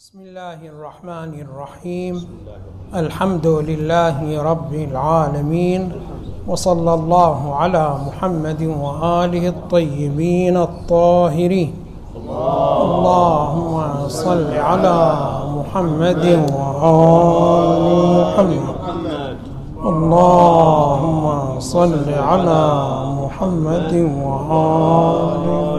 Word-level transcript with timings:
بسم 0.00 0.20
الله 0.20 0.60
الرحمن 0.68 1.40
الرحيم 1.44 2.14
الحمد 2.94 3.46
لله 3.46 4.42
رب 4.42 4.74
العالمين 4.74 5.92
وصلى 6.46 6.94
الله 6.94 7.54
على 7.54 7.94
محمد 8.06 8.62
واله 8.62 9.48
الطيبين 9.48 10.56
الطاهرين 10.56 11.74
اللهم 12.16 14.08
صل 14.08 14.52
على 14.52 14.98
محمد 15.56 16.24
وآل 16.56 17.80
محمد 18.20 19.36
اللهم 19.84 21.60
صل 21.60 22.08
على 22.08 22.62
محمد 23.20 23.92
وآل 24.24 25.44
محمد 25.44 25.69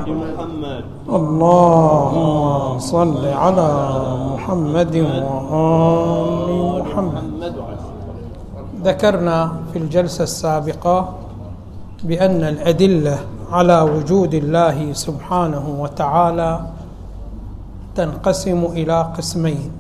اللهم 1.12 2.80
صل 2.80 3.24
على 3.28 3.70
محمد 4.32 4.96
وآل 4.96 6.50
محمد. 6.80 7.28
ذكرنا 8.84 9.52
في 9.74 9.78
الجلسة 9.80 10.24
السابقة 10.24 10.98
بأن 12.04 12.42
الأدلة 12.44 13.18
على 13.52 13.82
وجود 13.82 14.34
الله 14.34 14.94
سبحانه 14.94 15.66
وتعالى 15.80 16.52
تنقسم 17.96 18.62
إلى 18.72 18.98
قسمين. 19.18 19.72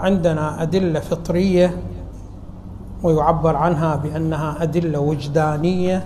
عندنا 0.00 0.62
أدلة 0.62 1.00
فطرية 1.00 1.76
ويعبر 3.02 3.56
عنها 3.56 3.96
بأنها 3.96 4.62
أدلة 4.62 4.98
وجدانية 4.98 6.04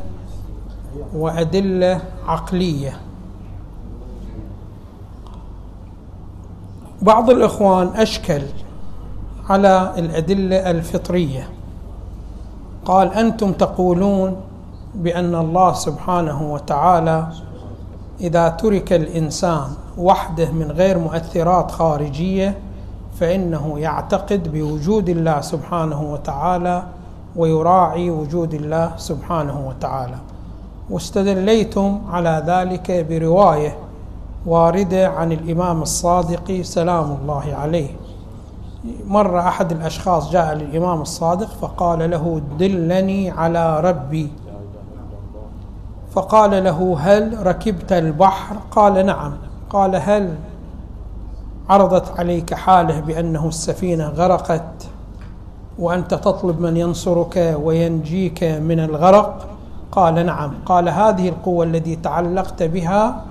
وأدلة 1.15 2.01
عقلية. 2.27 3.08
بعض 7.03 7.31
الإخوان 7.31 7.87
أشكل 7.97 8.43
على 9.49 9.93
الأدلة 9.99 10.71
الفطرية. 10.71 11.49
قال 12.85 13.15
أنتم 13.15 13.53
تقولون 13.53 14.37
بأن 14.95 15.35
الله 15.35 15.73
سبحانه 15.73 16.53
وتعالى 16.53 17.29
إذا 18.21 18.49
ترك 18.49 18.93
الإنسان 18.93 19.67
وحده 19.99 20.51
من 20.51 20.71
غير 20.71 20.99
مؤثرات 20.99 21.71
خارجية 21.71 22.59
فإنه 23.21 23.79
يعتقد 23.79 24.53
بوجود 24.53 25.09
الله 25.09 25.41
سبحانه 25.41 26.13
وتعالى 26.13 26.83
ويراعي 27.37 28.11
وجود 28.11 28.55
الله 28.55 28.93
سبحانه 28.97 29.69
وتعالى. 29.69 30.17
واستدليتم 30.91 32.01
على 32.11 32.45
ذلك 32.47 33.07
برواية 33.09 33.77
واردة 34.47 35.09
عن 35.09 35.33
الإمام 35.33 35.83
الصادق 35.83 36.63
سلام 36.63 37.19
الله 37.23 37.55
عليه. 37.55 37.89
مر 39.07 39.39
أحد 39.39 39.73
الأشخاص 39.73 40.31
جاء 40.31 40.55
للإمام 40.55 41.01
الصادق 41.01 41.49
فقال 41.49 42.11
له 42.11 42.43
دلني 42.59 43.31
على 43.31 43.81
ربي. 43.81 44.33
فقال 46.13 46.65
له 46.65 46.97
هل 47.01 47.47
ركبت 47.47 47.93
البحر؟ 47.93 48.57
قال 48.71 49.07
نعم. 49.07 49.33
قال 49.71 49.97
هل 49.97 50.35
عرضت 51.69 52.21
عليك 52.21 52.55
حاله 52.55 53.01
بأنه 53.01 53.49
السفينة 53.49 54.09
غرقت 54.09 54.89
وأنت 55.79 56.15
تطلب 56.15 56.61
من 56.61 56.77
ينصرك 56.77 57.57
وينجيك 57.63 58.45
من 58.45 58.81
الغرق؟ 58.81 59.47
قال 59.93 60.27
نعم. 60.27 60.55
قال 60.67 60.89
هذه 60.89 61.29
القوة 61.29 61.65
التي 61.65 61.97
تعلقت 61.97 62.63
بها 62.63 63.25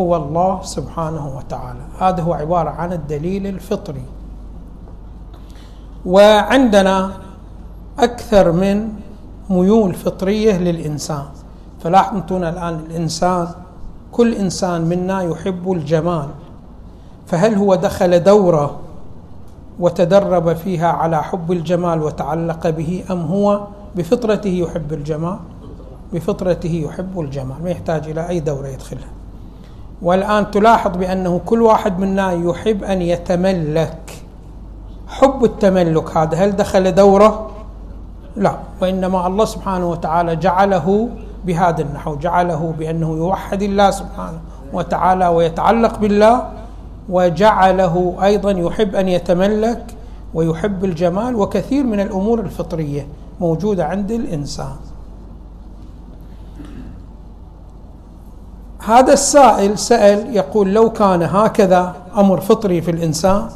هو 0.00 0.16
الله 0.16 0.62
سبحانه 0.62 1.36
وتعالى. 1.36 1.80
هذا 2.00 2.22
هو 2.22 2.32
عبارة 2.32 2.70
عن 2.70 2.92
الدليل 2.92 3.46
الفطري. 3.46 4.04
وعندنا 6.06 7.10
أكثر 7.98 8.52
من 8.52 8.88
ميول 9.50 9.94
فطرية 9.94 10.58
للإنسان. 10.58 11.24
فلاحظتون 11.82 12.44
الآن 12.44 12.74
الإنسان 12.74 13.48
كل 14.12 14.34
إنسان 14.34 14.80
منا 14.84 15.22
يحب 15.22 15.72
الجمال. 15.72 16.28
فهل 17.26 17.54
هو 17.54 17.74
دخل 17.74 18.22
دوره 18.22 18.80
وتدرب 19.80 20.52
فيها 20.52 20.88
على 20.88 21.22
حب 21.22 21.52
الجمال 21.52 22.02
وتعلق 22.02 22.70
به 22.70 23.04
أم 23.10 23.20
هو 23.26 23.66
بفطرته 23.96 24.48
يحب 24.48 24.92
الجمال؟ 24.92 25.38
بفطرته 26.12 26.74
يحب 26.88 27.20
الجمال. 27.20 27.62
ما 27.62 27.70
يحتاج 27.70 28.08
إلى 28.08 28.28
أي 28.28 28.40
دورة 28.40 28.66
يدخلها. 28.66 29.17
والآن 30.02 30.50
تلاحظ 30.50 30.96
بأنه 30.96 31.40
كل 31.46 31.62
واحد 31.62 31.98
منا 31.98 32.32
يحب 32.32 32.84
أن 32.84 33.02
يتملك 33.02 34.12
حب 35.08 35.44
التملك 35.44 36.16
هذا 36.16 36.36
هل 36.36 36.52
دخل 36.56 36.94
دوره؟ 36.94 37.50
لا 38.36 38.54
وإنما 38.82 39.26
الله 39.26 39.44
سبحانه 39.44 39.90
وتعالى 39.90 40.36
جعله 40.36 41.08
بهذا 41.44 41.82
النحو 41.82 42.16
جعله 42.16 42.74
بأنه 42.78 43.16
يوحد 43.16 43.62
الله 43.62 43.90
سبحانه 43.90 44.38
وتعالى 44.72 45.28
ويتعلق 45.28 45.98
بالله 45.98 46.48
وجعله 47.08 48.16
أيضا 48.22 48.50
يحب 48.50 48.94
أن 48.94 49.08
يتملك 49.08 49.84
ويحب 50.34 50.84
الجمال 50.84 51.36
وكثير 51.36 51.84
من 51.84 52.00
الأمور 52.00 52.40
الفطرية 52.40 53.06
موجودة 53.40 53.84
عند 53.86 54.10
الإنسان 54.10 54.76
هذا 58.88 59.12
السائل 59.12 59.78
سأل 59.78 60.36
يقول 60.36 60.74
لو 60.74 60.90
كان 60.90 61.22
هكذا 61.22 61.94
أمر 62.16 62.40
فطري 62.40 62.80
في 62.82 62.90
الإنسان 62.90 63.48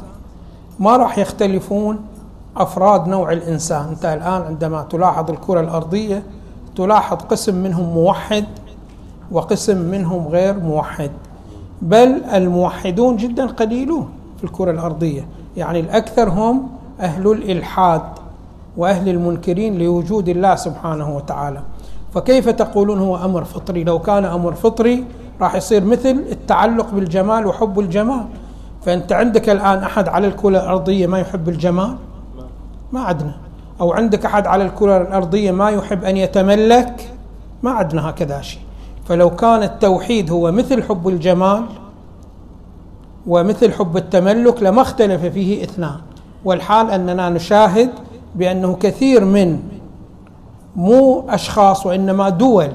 ما 0.78 0.96
راح 0.96 1.18
يختلفون 1.18 2.00
أفراد 2.56 3.08
نوع 3.08 3.32
الإنسان. 3.32 3.88
أنت 3.88 4.04
الآن 4.04 4.42
عندما 4.42 4.82
تلاحظ 4.90 5.30
الكرة 5.30 5.60
الأرضية 5.60 6.22
تلاحظ 6.76 7.16
قسم 7.16 7.54
منهم 7.54 7.94
موحد 7.94 8.44
وقسم 9.30 9.78
منهم 9.78 10.28
غير 10.28 10.58
موحد 10.60 11.10
بل 11.82 12.24
الموحدون 12.24 13.16
جدا 13.16 13.46
قليلون 13.46 14.08
في 14.38 14.44
الكرة 14.44 14.70
الأرضية. 14.70 15.26
يعني 15.56 15.80
الأكثر 15.80 16.28
هم 16.28 16.68
أهل 17.00 17.32
الإلحاد 17.32 18.02
وأهل 18.76 19.08
المنكرين 19.08 19.78
لوجود 19.78 20.28
الله 20.28 20.54
سبحانه 20.54 21.16
وتعالى. 21.16 21.62
فكيف 22.14 22.48
تقولون 22.48 22.98
هو 22.98 23.16
أمر 23.16 23.44
فطري؟ 23.44 23.84
لو 23.84 23.98
كان 23.98 24.24
أمر 24.24 24.54
فطري 24.54 25.04
راح 25.40 25.54
يصير 25.54 25.84
مثل 25.84 26.24
التعلق 26.30 26.90
بالجمال 26.90 27.46
وحب 27.46 27.80
الجمال. 27.80 28.24
فأنت 28.82 29.12
عندك 29.12 29.48
الآن 29.48 29.78
أحد 29.78 30.08
على 30.08 30.26
الكرة 30.26 30.48
الأرضية 30.48 31.06
ما 31.06 31.18
يحب 31.18 31.48
الجمال؟ 31.48 31.96
ما 32.92 33.00
عندنا 33.00 33.34
أو 33.80 33.92
عندك 33.92 34.24
أحد 34.24 34.46
على 34.46 34.64
الكرة 34.64 34.96
الأرضية 34.96 35.50
ما 35.50 35.70
يحب 35.70 36.04
أن 36.04 36.16
يتملك؟ 36.16 37.12
ما 37.62 37.70
عندنا 37.70 38.10
هكذا 38.10 38.40
شيء. 38.40 38.60
فلو 39.04 39.30
كان 39.30 39.62
التوحيد 39.62 40.30
هو 40.30 40.52
مثل 40.52 40.82
حب 40.82 41.08
الجمال 41.08 41.64
ومثل 43.26 43.72
حب 43.72 43.96
التملك 43.96 44.62
لما 44.62 44.82
اختلف 44.82 45.24
فيه 45.24 45.64
اثنان. 45.64 46.00
والحال 46.44 46.90
أننا 46.90 47.28
نشاهد 47.28 47.90
بأنه 48.34 48.76
كثير 48.80 49.24
من 49.24 49.58
مو 50.76 51.24
أشخاص 51.28 51.86
وإنما 51.86 52.28
دول. 52.28 52.72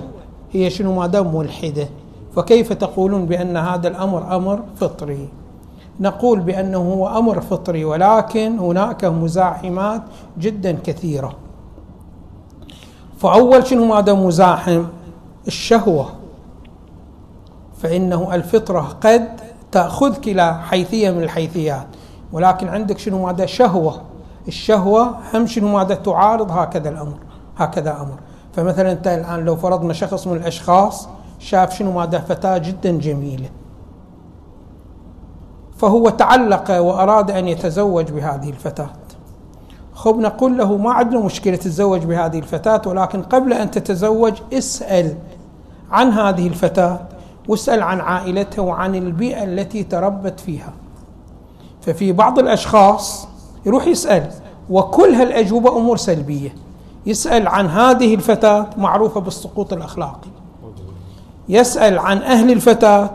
هي 0.52 0.70
شنو 0.70 0.94
ما 0.94 1.08
دام 1.08 1.36
ملحدة. 1.36 1.88
فكيف 2.36 2.74
تقولون 2.74 3.26
بأن 3.26 3.58
هذا 3.58 3.88
الأمر 3.88 4.36
أمر 4.36 4.60
فطري؟ 4.76 5.30
نقول 6.00 6.40
بأنه 6.40 6.78
هو 6.78 7.08
أمر 7.08 7.42
فطري 7.42 7.86
ولكن 7.86 8.60
هناك 8.60 9.06
مزاحمات 9.06 10.02
جدا 10.40 10.78
كثيرة. 10.84 11.34
فأول 13.18 13.68
شنو 13.68 13.86
ماذا 13.86 14.14
مزاحم؟ 14.14 14.84
الشهوة. 15.48 16.10
فإنه 17.82 18.36
الفطرة 18.36 18.98
قد 19.02 19.30
تأخذك 19.72 20.28
إلى 20.28 20.60
حيثية 20.64 21.12
من 21.12 21.24
الحيثيات. 21.24 21.88
ولكن 22.34 22.68
عندك 22.68 22.98
شنو 22.98 23.26
ماذا 23.26 23.46
شهوة. 23.46 24.02
الشهوة 24.48 25.16
هم 25.34 25.48
شنو 25.48 25.68
ماذا 25.68 25.96
تعارض 25.96 26.52
هكذا 26.52 26.90
الأمر. 26.90 27.18
هكذا 27.58 27.92
أمر. 27.92 28.20
فمثلا 28.54 28.92
أنت 28.92 29.08
الآن 29.08 29.46
لو 29.46 29.56
فرضنا 29.56 29.94
شخص 29.94 30.28
من 30.28 30.38
الأشخاص 30.38 31.10
شاف 31.40 31.74
شنو 31.74 31.92
ماذا؟ 31.92 32.20
فتاة 32.20 32.58
جدا 32.58 32.92
جميلة. 32.92 33.50
فهو 35.78 36.10
تعلق 36.10 36.80
وأراد 36.80 37.32
أن 37.32 37.48
يتزوج 37.48 38.12
بهذه 38.12 38.50
الفتاة. 38.50 38.90
خب 39.94 40.20
نقول 40.20 40.58
له 40.58 40.78
ما 40.78 40.94
عندنا 40.94 41.20
مشكلة 41.20 41.56
تتزوج 41.56 42.06
بهذه 42.06 42.40
الفتاة 42.40 42.82
ولكن 42.86 43.22
قبل 43.22 43.54
أن 43.54 43.72
تتزوج 43.72 44.34
اسأل 44.54 45.16
عن 45.92 46.10
هذه 46.10 46.48
الفتاة 46.48 47.00
واسأل 47.48 47.84
عن 47.84 48.00
عائلتها 48.00 48.62
وعن 48.62 48.96
البيئة 48.96 49.44
التي 49.44 49.84
تربت 49.84 50.40
فيها. 50.40 50.74
ففي 51.82 52.12
بعض 52.12 52.40
الأشخاص 52.40 53.28
يروح 53.66 53.88
يسأل 53.88 54.32
وكل 54.70 55.10
هالأجوبة 55.10 55.78
أمور 55.78 55.98
سلبية. 55.98 56.56
يسأل 57.08 57.48
عن 57.48 57.68
هذه 57.68 58.16
الفتاة 58.16 58.70
معروفة 58.78 59.20
بالسقوط 59.20 59.74
الأخلاقي. 59.74 60.30
يسأل 61.50 62.00
عن 62.00 62.18
أهل 62.18 62.52
الفتاة 62.52 63.10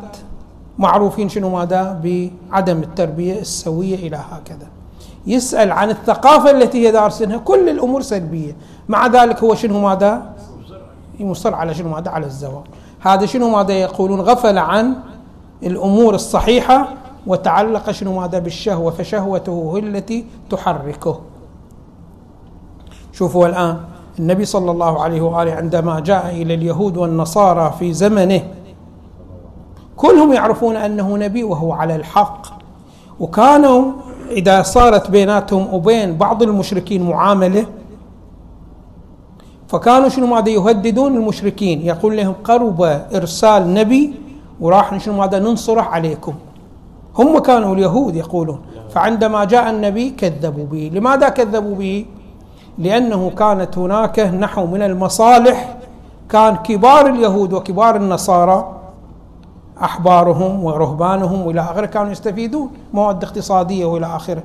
معروفين 0.79 1.29
شنو 1.29 1.49
ماذا؟ 1.49 2.01
بعدم 2.05 2.79
التربية 2.79 3.41
السوية 3.41 3.95
إلى 3.95 4.17
هكذا. 4.31 4.67
يسأل 5.27 5.73
عن 5.73 5.91
الثقافة 5.91 6.51
التي 6.51 6.87
هي 6.87 6.91
دارسينها 6.91 7.37
كل 7.37 7.69
الأمور 7.69 8.03
سلبية. 8.03 8.57
مع 8.89 9.07
ذلك 9.07 9.45
هو 9.45 9.55
شنو 9.55 9.81
ماذا؟ 9.81 10.33
مصر 11.21 11.55
على 11.55 11.75
شنو 11.75 11.89
ماذا؟ 11.89 12.11
على 12.11 12.27
الزواج. 12.27 12.65
هذا 13.01 13.27
شنو 13.27 13.49
ماذا 13.49 13.73
يقولون؟ 13.73 14.21
غفل 14.21 14.59
عن 14.59 14.95
الأمور 15.63 16.15
الصحيحة 16.15 16.89
وتعلق 17.27 17.91
شنو 17.91 18.21
ماذا 18.21 18.39
بالشهوة 18.39 18.91
فشهوته 18.91 19.73
هي 19.75 19.79
التي 19.79 20.27
تحركه. 20.51 21.21
شوفوا 23.13 23.47
الآن 23.47 23.77
النبي 24.19 24.45
صلى 24.45 24.71
الله 24.71 25.03
عليه 25.03 25.21
وآله 25.21 25.53
عندما 25.53 26.01
جاء 26.01 26.31
إلى 26.31 26.55
اليهود 26.55 26.97
والنصارى 26.97 27.75
في 27.79 27.93
زمنه 27.93 28.43
كلهم 29.97 30.33
يعرفون 30.33 30.77
أنه 30.77 31.17
نبي 31.17 31.45
وهو 31.45 31.73
على 31.73 31.97
الحق. 31.97 32.47
وكانوا 33.21 33.93
إذا 34.31 34.63
صارت 34.63 35.11
بيناتهم 35.11 35.75
وبين 35.75 36.17
بعض 36.17 36.43
المشركين 36.43 37.03
معاملة 37.03 37.67
فكانوا 39.69 40.09
شنو 40.09 40.27
ماذا 40.27 40.49
يهددون 40.49 41.17
المشركين؟ 41.17 41.81
يقول 41.81 42.17
لهم 42.17 42.35
قرب 42.45 42.83
إرسال 43.15 43.75
نبي 43.75 44.15
وراح 44.61 44.99
شنو 44.99 45.17
ماذا 45.19 45.39
ننصره 45.39 45.81
عليكم. 45.81 46.35
هم 47.19 47.39
كانوا 47.39 47.75
اليهود 47.75 48.17
يقولون 48.17 48.61
فعندما 48.91 49.45
جاء 49.45 49.71
النبي 49.71 50.11
كذبوا 50.11 50.67
به. 50.67 50.91
لماذا 50.95 51.29
كذبوا 51.29 51.75
به؟ 51.75 52.07
لأنه 52.79 53.31
كانت 53.31 53.79
هناك 53.79 54.21
نحو 54.21 54.67
من 54.67 54.83
المصالح 54.83 55.77
كان 56.29 56.57
كبار 56.57 57.07
اليهود 57.07 57.53
وكبار 57.53 57.97
النصارى 57.97 58.79
أحبارهم 59.83 60.65
ورهبانهم 60.65 61.47
وإلى 61.47 61.61
آخره 61.61 61.87
كانوا 61.87 62.13
يستفيدون 62.13 62.71
مواد 62.93 63.25
اقتصادية 63.25 63.85
وإلى 63.85 64.07
آخره. 64.07 64.43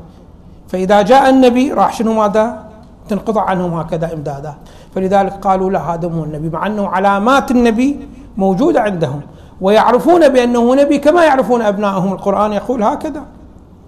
فإذا 0.67 1.01
جاء 1.01 1.29
النبي 1.29 1.73
راح 1.73 1.93
شنو 1.93 2.13
ماذا؟ 2.13 2.63
تنقطع 3.09 3.41
عنهم 3.41 3.73
هكذا 3.73 4.13
إمدادات 4.13 4.55
فلذلك 4.95 5.33
قالوا 5.33 5.69
لا 5.69 5.79
هذا 5.79 6.07
مو 6.07 6.23
النبي 6.23 6.49
مع 6.49 6.67
أنه 6.67 6.87
علامات 6.87 7.51
النبي 7.51 8.07
موجودة 8.37 8.81
عندهم. 8.81 9.21
ويعرفون 9.61 10.29
بأنه 10.29 10.75
نبي 10.75 10.97
كما 10.97 11.25
يعرفون 11.25 11.61
أبنائهم. 11.61 12.13
القرآن 12.13 12.53
يقول 12.53 12.83
هكذا. 12.83 13.23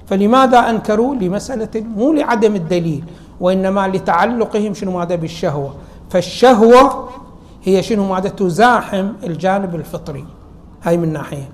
فلماذا 0.07 0.59
أنكروا؟ 0.59 1.15
لمسألة 1.15 1.83
مو 1.97 2.13
لعدم 2.13 2.56
الدليل. 2.56 3.03
وإنما 3.41 3.88
لتعلقهم 3.88 4.74
شنو 4.74 4.97
ماذا 4.97 5.15
بالشهوة. 5.15 5.74
فالشهوة 6.09 7.09
هي 7.63 7.83
شنو 7.83 8.13
ماذا 8.13 8.30
تزاحم 8.30 9.07
الجانب 9.24 9.75
الفطري. 9.75 10.25
هاي 10.83 10.97
من 10.97 11.13
ناحية. 11.13 11.50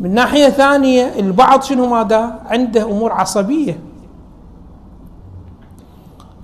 من 0.00 0.14
ناحية 0.14 0.48
ثانية 0.48 1.18
البعض 1.18 1.62
شنو 1.62 1.86
ماذا؟ 1.86 2.38
عنده 2.46 2.82
أمور 2.82 3.12
عصبية. 3.12 3.80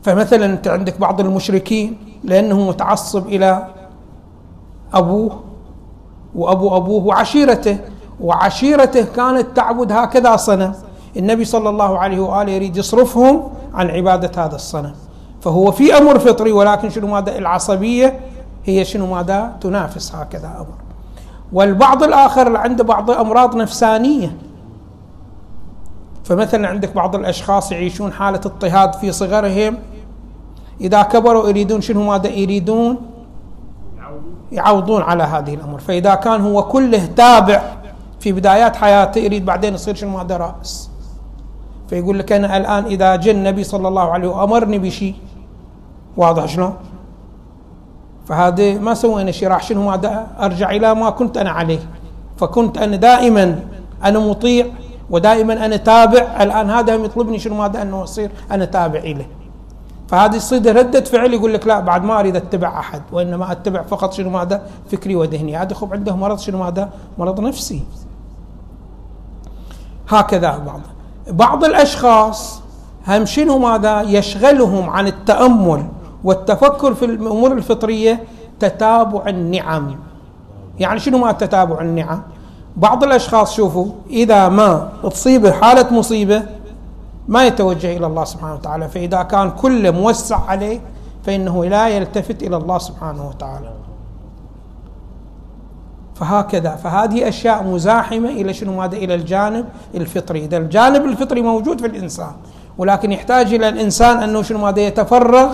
فمثلا 0.02 0.46
أنت 0.46 0.68
عندك 0.68 0.98
بعض 0.98 1.20
المشركين 1.20 1.98
لأنه 2.24 2.68
متعصب 2.68 3.26
إلى 3.26 3.66
أبوه 4.94 5.40
وأبو 6.34 6.76
أبوه 6.76 7.06
وعشيرته 7.06 7.78
وعشيرته 8.20 9.04
كانت 9.04 9.46
تعبد 9.56 9.92
هكذا 9.92 10.36
صنم. 10.36 10.74
النبي 11.16 11.44
صلى 11.44 11.68
الله 11.68 11.98
عليه 11.98 12.20
وآله 12.20 12.52
يريد 12.52 12.76
يصرفهم 12.76 13.42
عن 13.74 13.90
عبادة 13.90 14.44
هذا 14.44 14.54
الصنم. 14.54 14.94
فهو 15.40 15.70
في 15.70 15.98
أمر 15.98 16.18
فطري 16.18 16.52
ولكن 16.52 16.90
شنو 16.90 17.06
ماذا؟ 17.06 17.38
العصبية 17.38 18.20
هي 18.64 18.84
شنو 18.84 19.14
ماذا؟ 19.14 19.56
تنافس 19.60 20.14
هكذا 20.14 20.46
أمر. 20.46 20.74
والبعض 21.52 22.02
الآخر 22.02 22.46
اللي 22.46 22.58
عنده 22.58 22.84
بعض 22.84 23.10
أمراض 23.10 23.56
نفسانية. 23.56 24.36
فمثلا 26.24 26.68
عندك 26.68 26.94
بعض 26.94 27.16
الأشخاص 27.16 27.72
يعيشون 27.72 28.12
حالة 28.12 28.40
اضطهاد 28.46 28.94
في 28.94 29.12
صغرهم. 29.12 29.78
إذا 30.80 31.02
كبروا 31.02 31.48
يريدون 31.48 31.80
شنو 31.80 32.02
ماذا؟ 32.02 32.28
يريدون 32.28 32.96
يعوضون 34.52 35.02
على 35.02 35.22
هذه 35.22 35.54
الأمور. 35.54 35.80
فإذا 35.80 36.14
كان 36.14 36.40
هو 36.40 36.62
كله 36.62 37.06
تابع 37.06 37.62
في 38.20 38.32
بدايات 38.32 38.76
حياته 38.76 39.18
يريد 39.18 39.44
بعدين 39.44 39.74
يصير 39.74 39.94
شنو 39.94 40.10
ماذا؟ 40.16 40.36
رأس. 40.36 40.91
فيقول 41.92 42.18
لك 42.18 42.32
أنا 42.32 42.56
الآن 42.56 42.84
إذا 42.84 43.16
جاء 43.16 43.34
النبي 43.34 43.64
صلى 43.64 43.88
الله 43.88 44.06
عليه 44.10 44.28
وسلم 44.28 44.40
أمرني 44.40 44.78
بشيء. 44.78 45.14
واضح 46.16 46.46
شلون؟ 46.46 46.74
فهذا 48.24 48.78
ما 48.80 48.94
سوينا 48.94 49.30
شيء 49.30 49.48
راح 49.48 49.62
شنو؟ 49.62 49.90
ماذا 49.90 50.26
أرجع 50.40 50.70
إلى 50.70 50.94
ما 50.94 51.10
كنت 51.10 51.36
أنا 51.36 51.50
عليه. 51.50 51.84
فكنت 52.36 52.78
أنا 52.78 52.96
دائما 52.96 53.60
أنا 54.04 54.18
مطيع 54.18 54.66
ودائما 55.10 55.64
أنا 55.64 55.76
تابع. 55.76 56.42
الآن 56.42 56.70
هذا 56.70 56.94
يطلبني 56.94 57.38
شنو؟ 57.38 57.54
ماذا 57.54 57.82
أنه 57.82 58.02
أصير 58.02 58.30
أنا 58.50 58.64
تابع 58.64 58.98
إليه. 58.98 59.28
فهذه 60.08 60.36
تصير 60.36 60.76
ردة 60.76 61.00
فعل 61.00 61.34
يقول 61.34 61.54
لك 61.54 61.66
لا 61.66 61.80
بعد 61.80 62.04
ما 62.04 62.20
أريد 62.20 62.36
أتبع 62.36 62.78
أحد 62.78 63.02
وإنما 63.12 63.52
أتبع 63.52 63.82
فقط 63.82 64.12
شنو؟ 64.12 64.30
ماذا؟ 64.30 64.62
فكري 64.88 65.16
وذهني. 65.16 65.56
هذا 65.56 65.74
خب 65.74 65.92
عنده 65.92 66.16
مرض 66.16 66.38
شنو؟ 66.38 66.58
ماذا؟ 66.58 66.90
مرض 67.18 67.40
نفسي. 67.40 67.84
هكذا 70.08 70.58
بعض 70.58 70.80
بعض 71.30 71.64
الأشخاص 71.64 72.60
هم 73.08 73.24
شنو 73.24 73.58
ماذا؟ 73.58 74.02
يشغلهم 74.02 74.90
عن 74.90 75.06
التأمل 75.06 75.84
والتفكر 76.24 76.94
في 76.94 77.04
الأمور 77.04 77.52
الفطرية 77.52 78.24
تتابع 78.60 79.28
النعم 79.28 79.96
يعني 80.78 81.00
شنو 81.00 81.18
ما 81.18 81.32
تتابع 81.32 81.80
النعم؟ 81.80 82.22
بعض 82.76 83.04
الأشخاص 83.04 83.54
شوفوا 83.54 83.86
إذا 84.10 84.48
ما 84.48 84.88
تصيبه 85.02 85.52
حالة 85.52 85.92
مصيبة 85.94 86.42
ما 87.28 87.46
يتوجه 87.46 87.96
إلى 87.96 88.06
الله 88.06 88.24
سبحانه 88.24 88.54
وتعالى 88.54 88.88
فإذا 88.88 89.22
كان 89.22 89.50
كله 89.50 89.90
موسع 89.90 90.38
عليه 90.48 90.80
فإنه 91.24 91.64
لا 91.64 91.88
يلتفت 91.88 92.42
إلى 92.42 92.56
الله 92.56 92.78
سبحانه 92.78 93.28
وتعالى 93.28 93.72
فهكذا. 96.14 96.70
فهذه 96.70 97.28
أشياء 97.28 97.64
مزاحمة 97.64 98.28
إلى 98.28 98.54
شنو؟ 98.54 98.76
ماذا؟ 98.76 98.96
إلى 98.96 99.14
الجانب 99.14 99.64
الفطري. 99.94 100.44
إذا 100.44 100.56
الجانب 100.56 101.04
الفطري 101.04 101.42
موجود 101.42 101.80
في 101.80 101.86
الإنسان 101.86 102.32
ولكن 102.78 103.12
يحتاج 103.12 103.54
إلى 103.54 103.68
الإنسان 103.68 104.16
أنه 104.22 104.42
شنو؟ 104.42 104.58
ماذا؟ 104.58 104.80
يتفرغ 104.80 105.52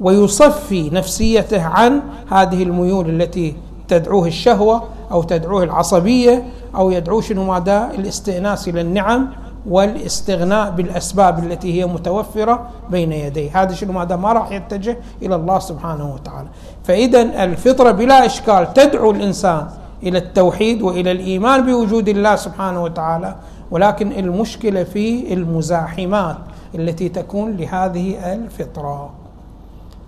ويصفي 0.00 0.90
نفسيته 0.90 1.62
عن 1.62 2.02
هذه 2.30 2.62
الميول 2.62 3.10
التي 3.10 3.56
تدعوه 3.88 4.26
الشهوة 4.26 4.82
أو 5.10 5.22
تدعوه 5.22 5.62
العصبية 5.62 6.44
أو 6.76 6.90
يدعوه 6.90 7.20
شنو؟ 7.20 7.44
ماذا؟ 7.44 7.90
الاستئناس 7.98 8.68
إلى 8.68 8.80
النعم 8.80 9.28
والاستغناء 9.66 10.70
بالأسباب 10.70 11.38
التي 11.38 11.80
هي 11.80 11.86
متوفرة 11.86 12.68
بين 12.90 13.12
يديه، 13.12 13.62
هذا 13.62 13.74
شنو؟ 13.74 13.92
ماذا؟ 13.92 14.16
ما 14.16 14.32
راح 14.32 14.52
يتجه 14.52 14.96
إلى 15.22 15.34
الله 15.34 15.58
سبحانه 15.58 16.14
وتعالى، 16.14 16.48
فاذا 16.84 17.44
الفطرة 17.44 17.90
بلا 17.90 18.26
إشكال 18.26 18.74
تدعو 18.74 19.10
الإنسان 19.10 19.66
إلى 20.02 20.18
التوحيد 20.18 20.82
وإلى 20.82 21.12
الإيمان 21.12 21.66
بوجود 21.66 22.08
الله 22.08 22.36
سبحانه 22.36 22.82
وتعالى، 22.82 23.36
ولكن 23.70 24.12
المشكلة 24.12 24.84
في 24.84 25.32
المزاحمات 25.32 26.36
التي 26.74 27.08
تكون 27.08 27.56
لهذه 27.56 28.34
الفطرة. 28.34 29.10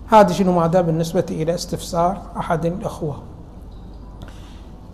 هذا 0.07 0.33
شنو؟ 0.33 0.51
ماذا؟ 0.59 0.81
بالنسبة 0.81 1.25
إلى 1.31 1.55
استفسار 1.55 2.17
أحد 2.37 2.65
الأخوة. 2.65 3.15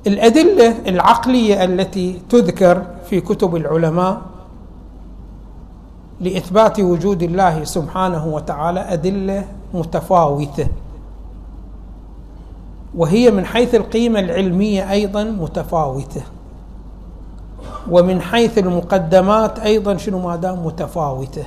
الأدلة 0.08 0.76
العقلية 0.88 1.64
التي 1.64 2.22
تذكر 2.30 2.84
في 3.10 3.22
كتب 3.22 3.56
العلماء 3.56 4.22
لإثبات 6.22 6.80
وجود 6.80 7.24
الله 7.24 7.64
سبحانه 7.64 8.28
وتعالى 8.28 8.80
أدلة 8.80 9.46
متفاوتة. 9.74 10.68
وهي 12.96 13.32
من 13.32 13.46
حيث 13.46 13.76
القيمة 13.76 14.20
العلمية 14.20 14.92
أيضا 14.92 15.24
متفاوتة. 15.24 16.22
ومن 17.90 18.22
حيث 18.22 18.58
المقدمات 18.58 19.60
أيضا 19.60 19.98
شنو 19.98 20.20
ما 20.20 20.36
دام 20.36 20.66
متفاوتة. 20.66 21.44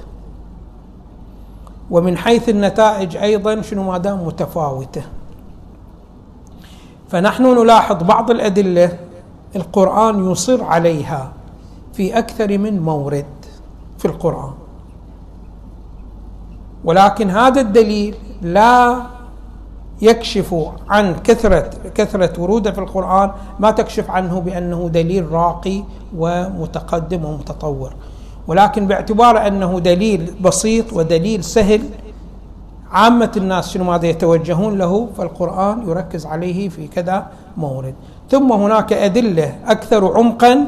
ومن 1.90 2.16
حيث 2.16 2.48
النتائج 2.48 3.16
أيضا 3.16 3.62
شنو 3.62 3.82
ما 3.82 3.98
دام 3.98 4.26
متفاوتة. 4.26 5.02
فنحن 7.08 7.42
نلاحظ 7.42 8.02
بعض 8.02 8.30
الأدلة 8.30 8.98
القرآن 9.56 10.30
يصر 10.30 10.64
عليها 10.64 11.32
في 11.92 12.18
أكثر 12.18 12.58
من 12.58 12.80
مورد 12.80 13.26
في 13.98 14.04
القرآن. 14.04 14.63
ولكن 16.84 17.30
هذا 17.30 17.60
الدليل 17.60 18.14
لا 18.42 18.96
يكشف 20.02 20.54
عن 20.88 21.14
كثرة 21.24 21.70
كثرة 21.94 22.40
وروده 22.40 22.72
في 22.72 22.78
القرآن 22.78 23.30
ما 23.58 23.70
تكشف 23.70 24.10
عنه 24.10 24.40
بأنه 24.40 24.88
دليل 24.92 25.32
راقي 25.32 25.82
ومتقدم 26.16 27.24
ومتطور. 27.24 27.92
ولكن 28.46 28.86
باعتبار 28.86 29.46
أنه 29.46 29.80
دليل 29.80 30.34
بسيط 30.40 30.92
ودليل 30.92 31.44
سهل 31.44 31.82
عامة 32.92 33.32
الناس 33.36 33.70
شنو 33.70 33.84
ماذا 33.84 34.06
يتوجهون 34.06 34.78
له؟ 34.78 35.08
فالقرآن 35.18 35.88
يركز 35.88 36.26
عليه 36.26 36.68
في 36.68 36.88
كذا 36.88 37.26
مورد. 37.56 37.94
ثم 38.30 38.52
هناك 38.52 38.92
أدلة 38.92 39.54
أكثر 39.66 40.16
عمقا 40.16 40.66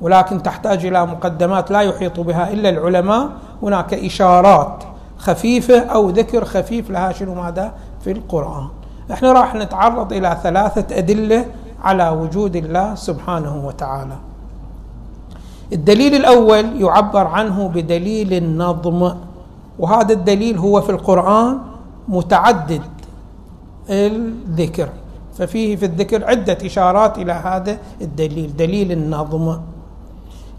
ولكن 0.00 0.42
تحتاج 0.42 0.86
إلى 0.86 1.06
مقدمات 1.06 1.70
لا 1.70 1.80
يحيط 1.80 2.20
بها 2.20 2.52
إلا 2.52 2.68
العلماء. 2.68 3.28
هناك 3.62 3.94
إشارات 3.94 4.84
خفيفة 5.18 5.78
أو 5.78 6.10
ذكر 6.10 6.44
خفيف 6.44 6.90
لها 6.90 7.12
شنو 7.12 7.34
ماذا؟ 7.34 7.72
في 8.00 8.12
القرآن. 8.12 8.68
إحنا 9.12 9.32
راح 9.32 9.54
نتعرض 9.54 10.12
إلى 10.12 10.38
ثلاثة 10.42 10.98
أدلة 10.98 11.46
على 11.82 12.08
وجود 12.08 12.56
الله 12.56 12.94
سبحانه 12.94 13.66
وتعالى. 13.66 14.16
الدليل 15.72 16.14
الأول 16.14 16.80
يعبر 16.82 17.26
عنه 17.26 17.68
بدليل 17.68 18.32
النظم 18.32 19.12
وهذا 19.78 20.12
الدليل 20.12 20.58
هو 20.58 20.80
في 20.80 20.90
القرآن 20.90 21.58
متعدد 22.08 22.82
الذكر 23.90 24.88
ففيه 25.34 25.76
في 25.76 25.84
الذكر 25.84 26.24
عدة 26.24 26.58
إشارات 26.64 27.18
إلى 27.18 27.32
هذا 27.32 27.78
الدليل 28.00 28.56
دليل 28.56 28.92
النظم. 28.92 29.58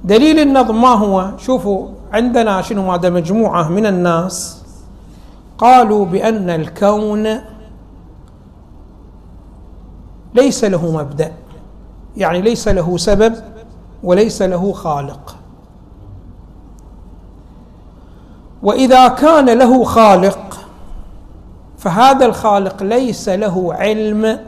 دليل 0.03 0.39
النظم 0.39 0.82
ما 0.82 0.94
هو؟ 0.94 1.32
شوفوا 1.38 1.88
عندنا 2.13 2.62
شنو؟ 2.62 2.91
هذا 2.91 3.10
مجموعة 3.10 3.70
من 3.70 3.86
الناس 3.86 4.63
قالوا 5.58 6.06
بأن 6.06 6.50
الكون 6.50 7.27
ليس 10.34 10.63
له 10.63 10.91
مبدأ. 10.91 11.32
يعني 12.18 12.41
ليس 12.41 12.68
له 12.68 12.98
سبب 12.98 13.36
وليس 14.03 14.41
له 14.41 14.74
خالق. 14.74 15.36
وإذا 18.63 19.08
كان 19.08 19.50
له 19.50 19.84
خالق 19.84 20.60
فهذا 21.77 22.25
الخالق 22.25 22.84
ليس 22.84 23.29
له 23.29 23.74
علم 23.74 24.39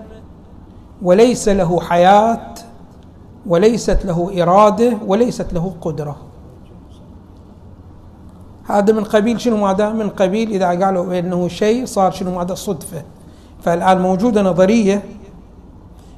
وليس 1.01 1.49
له 1.49 1.81
حياة 1.81 2.50
وليست 3.47 4.05
له 4.05 4.43
إرادة 4.43 4.97
وليست 5.07 5.53
له 5.53 5.73
قدرة. 5.81 6.15
هذا 8.65 8.93
من 8.93 9.03
قبيل 9.03 9.41
شنو 9.41 9.57
ماذا؟ 9.57 9.89
من 9.89 10.09
قبيل 10.09 10.51
إذا 10.51 10.85
قالوا 10.85 11.05
بانه 11.05 11.47
شيء 11.47 11.85
صار 11.85 12.11
شنو 12.11 12.35
ماذا؟ 12.35 12.55
صدفة. 12.55 13.03
فالآن 13.61 14.01
موجودة 14.01 14.41
نظرية 14.41 15.03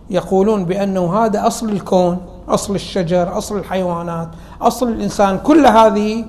يقولون 0.10 0.65
بأنه 0.65 1.13
هذا 1.13 1.48
أصل 1.48 1.70
الكون 1.70 2.18
أصل 2.50 2.75
الشجر 2.75 3.38
أصل 3.38 3.58
الحيوانات 3.58 4.27
أصل 4.62 4.88
الإنسان 4.88 5.38
كل 5.38 5.65
هذه 5.65 6.25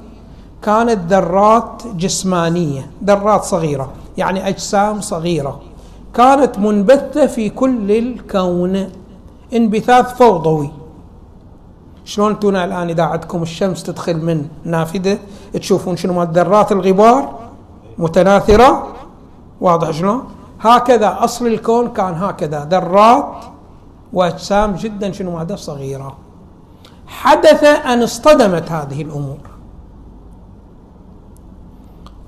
كانت 0.62 1.12
ذرات 1.12 1.82
جسمانية 1.96 2.90
ذرات 3.04 3.44
صغيرة 3.44 3.92
يعني 4.16 4.48
أجسام 4.48 5.00
صغيرة. 5.00 5.60
كانت 6.14 6.58
منبثه 6.58 7.26
في 7.26 7.50
كل 7.50 7.92
الكون. 7.92 8.88
انبثاث 9.54 10.14
فوضوي. 10.14 10.83
شلون 12.04 12.30
أنتم 12.30 12.56
الآن 12.56 12.88
إذا 12.88 13.02
عندكم 13.02 13.42
الشمس 13.42 13.82
تدخل 13.82 14.16
من 14.16 14.48
نافذة 14.64 15.18
تشوفون 15.52 15.96
شنو 15.96 16.12
مال 16.12 16.28
ذرات 16.32 16.72
الغبار 16.72 17.34
متناثرة؟ 17.98 18.88
واضح 19.60 19.90
شلون؟ 19.90 20.24
هكذا 20.60 21.16
أصل 21.20 21.46
الكون 21.46 21.88
كان 21.88 22.14
هكذا 22.14 22.68
ذرات 22.70 23.34
وأجسام 24.12 24.72
جدا 24.72 25.12
شنو 25.12 25.38
هذا 25.38 25.56
صغيرة. 25.56 26.16
حدث 27.06 27.64
أن 27.64 28.02
اصطدمت 28.02 28.72
هذه 28.72 29.02
الأمور. 29.02 29.38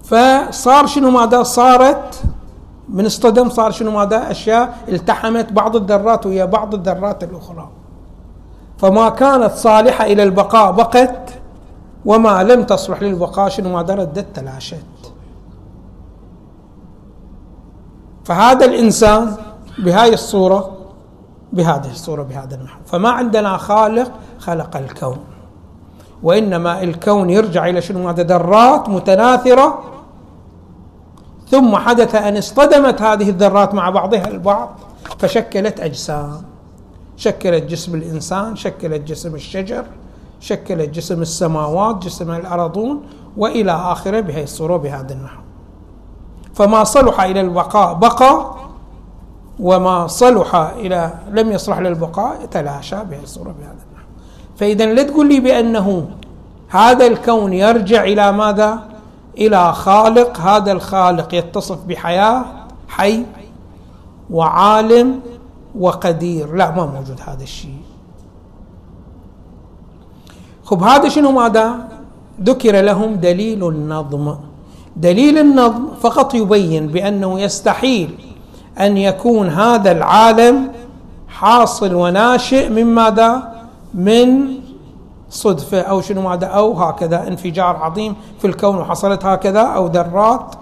فصار 0.05 0.87
شنو 0.87 1.11
ماذا 1.11 1.43
صارت 1.43 2.23
من 2.89 3.07
اصطدم 3.07 3.49
صار 3.51 3.71
شنو 3.71 3.91
ماذا 3.91 4.31
أشياء 4.31 4.79
التحمت 4.89 5.53
بعض 5.53 5.77
الذرات 5.77 6.27
ويا 6.27 6.45
بعض 6.45 6.75
الذرات 6.75 7.25
الأخرى. 7.25 7.69
فما 8.79 9.09
كانت 9.09 9.53
صالحة 9.53 10.05
إلى 10.05 10.23
البقاء 10.23 10.73
بقت 10.73 11.31
وما 12.05 12.43
لم 12.43 12.63
تصلح 12.63 13.03
للبقاء 13.03 13.49
شنو؟ 13.49 13.73
ماذا 13.73 13.95
ردت 13.95 14.27
تلاشت. 14.35 14.85
فهذا 18.25 18.67
الإنسان 18.67 19.37
بهاي 19.79 20.15
الصورة 20.15 20.77
بهذه 21.53 21.91
الصورة 21.91 22.23
بهذا 22.23 22.55
النحو 22.55 22.79
فما 22.87 23.09
عندنا 23.09 23.57
خالق 23.57 24.13
خلق 24.39 24.77
الكون. 24.77 25.19
وإنما 26.23 26.83
الكون 26.83 27.31
يرجع 27.31 27.67
إلى 27.67 27.83
شنو؟ 27.83 28.09
هذا 28.09 28.23
ذرات 28.23 28.89
متناثرة. 28.89 29.83
ثم 31.51 31.77
حدث 31.77 32.15
أن 32.15 32.37
اصطدمت 32.37 33.03
هذه 33.03 33.31
الذرات 33.31 33.75
مع 33.75 33.91
بعضها 33.91 34.29
البعض 34.29 34.79
فشكلت 35.19 35.81
أجسام. 35.81 36.56
شكلت 37.17 37.63
جسم 37.63 37.95
الإنسان 37.95 38.57
شكلت 38.57 39.03
جسم 39.03 39.35
الشجر 39.35 39.85
شكلت 40.41 40.91
جسم 40.91 41.23
السماوات 41.23 41.97
جسم 41.97 42.31
الأرضون 42.31 43.03
وإلى 43.37 43.73
آخره 43.73 44.21
بهذه 44.21 44.43
الصورة 44.43 44.77
بهذا 44.77 45.13
النحو. 45.13 45.41
فما 46.55 46.85
صلح 46.85 47.21
إلى 47.21 47.41
البقاء 47.41 47.95
بقى 47.95 48.55
وما 49.61 50.07
صلح 50.07 50.55
إلى 50.55 51.15
لم 51.31 51.53
يصلح 51.53 51.79
للبقاء 51.79 52.47
تلاشى 52.51 52.97
بهذه 52.97 53.23
الصورة 53.23 53.55
بهذا 53.59 53.77
النحو. 53.91 54.07
فإذا 54.57 54.87
لا 54.87 55.03
تقول 55.03 55.29
لي 55.29 55.41
بأنه 55.41 56.09
هذا 56.69 57.07
الكون 57.07 57.53
يرجع 57.53 58.05
إلى 58.05 58.33
ماذا؟ 58.33 58.79
إلى 59.39 59.73
خالق. 59.73 60.41
هذا 60.41 60.73
الخالق 60.73 61.35
يتصف 61.35 61.85
بحياة 61.85 62.45
حي 62.89 63.25
وعالم 64.31 65.21
وقدير. 65.79 66.55
لا 66.55 66.71
ما 66.71 66.87
موجود 66.87 67.21
هذا 67.27 67.43
الشيء. 67.43 67.83
خب 70.65 70.83
هذا 70.83 71.09
شنو 71.09 71.31
ماذا؟ 71.31 71.89
ذكر 72.43 72.81
لهم 72.81 73.15
دليل 73.15 73.69
النظم. 73.69 74.37
دليل 74.97 75.39
النظم 75.39 75.87
فقط 76.01 76.35
يبين 76.35 76.87
بأنه 76.87 77.41
يستحيل 77.41 78.19
أن 78.81 78.97
يكون 78.97 79.49
هذا 79.49 79.91
العالم 79.93 80.73
حاصل 81.29 81.95
وناشئ 81.95 82.69
من 82.69 82.87
ماذا؟ 82.87 83.53
من 83.95 84.49
صدفة 85.31 85.81
أو 85.81 86.01
شنو 86.01 86.23
ماذا؟ 86.23 86.47
أو 86.47 86.73
هكذا 86.73 87.29
انفجار 87.29 87.77
عظيم 87.77 88.15
في 88.39 88.47
الكون 88.47 88.77
وحصلت 88.77 89.25
هكذا 89.25 89.61
أو 89.61 89.87
ذرات 89.87 90.55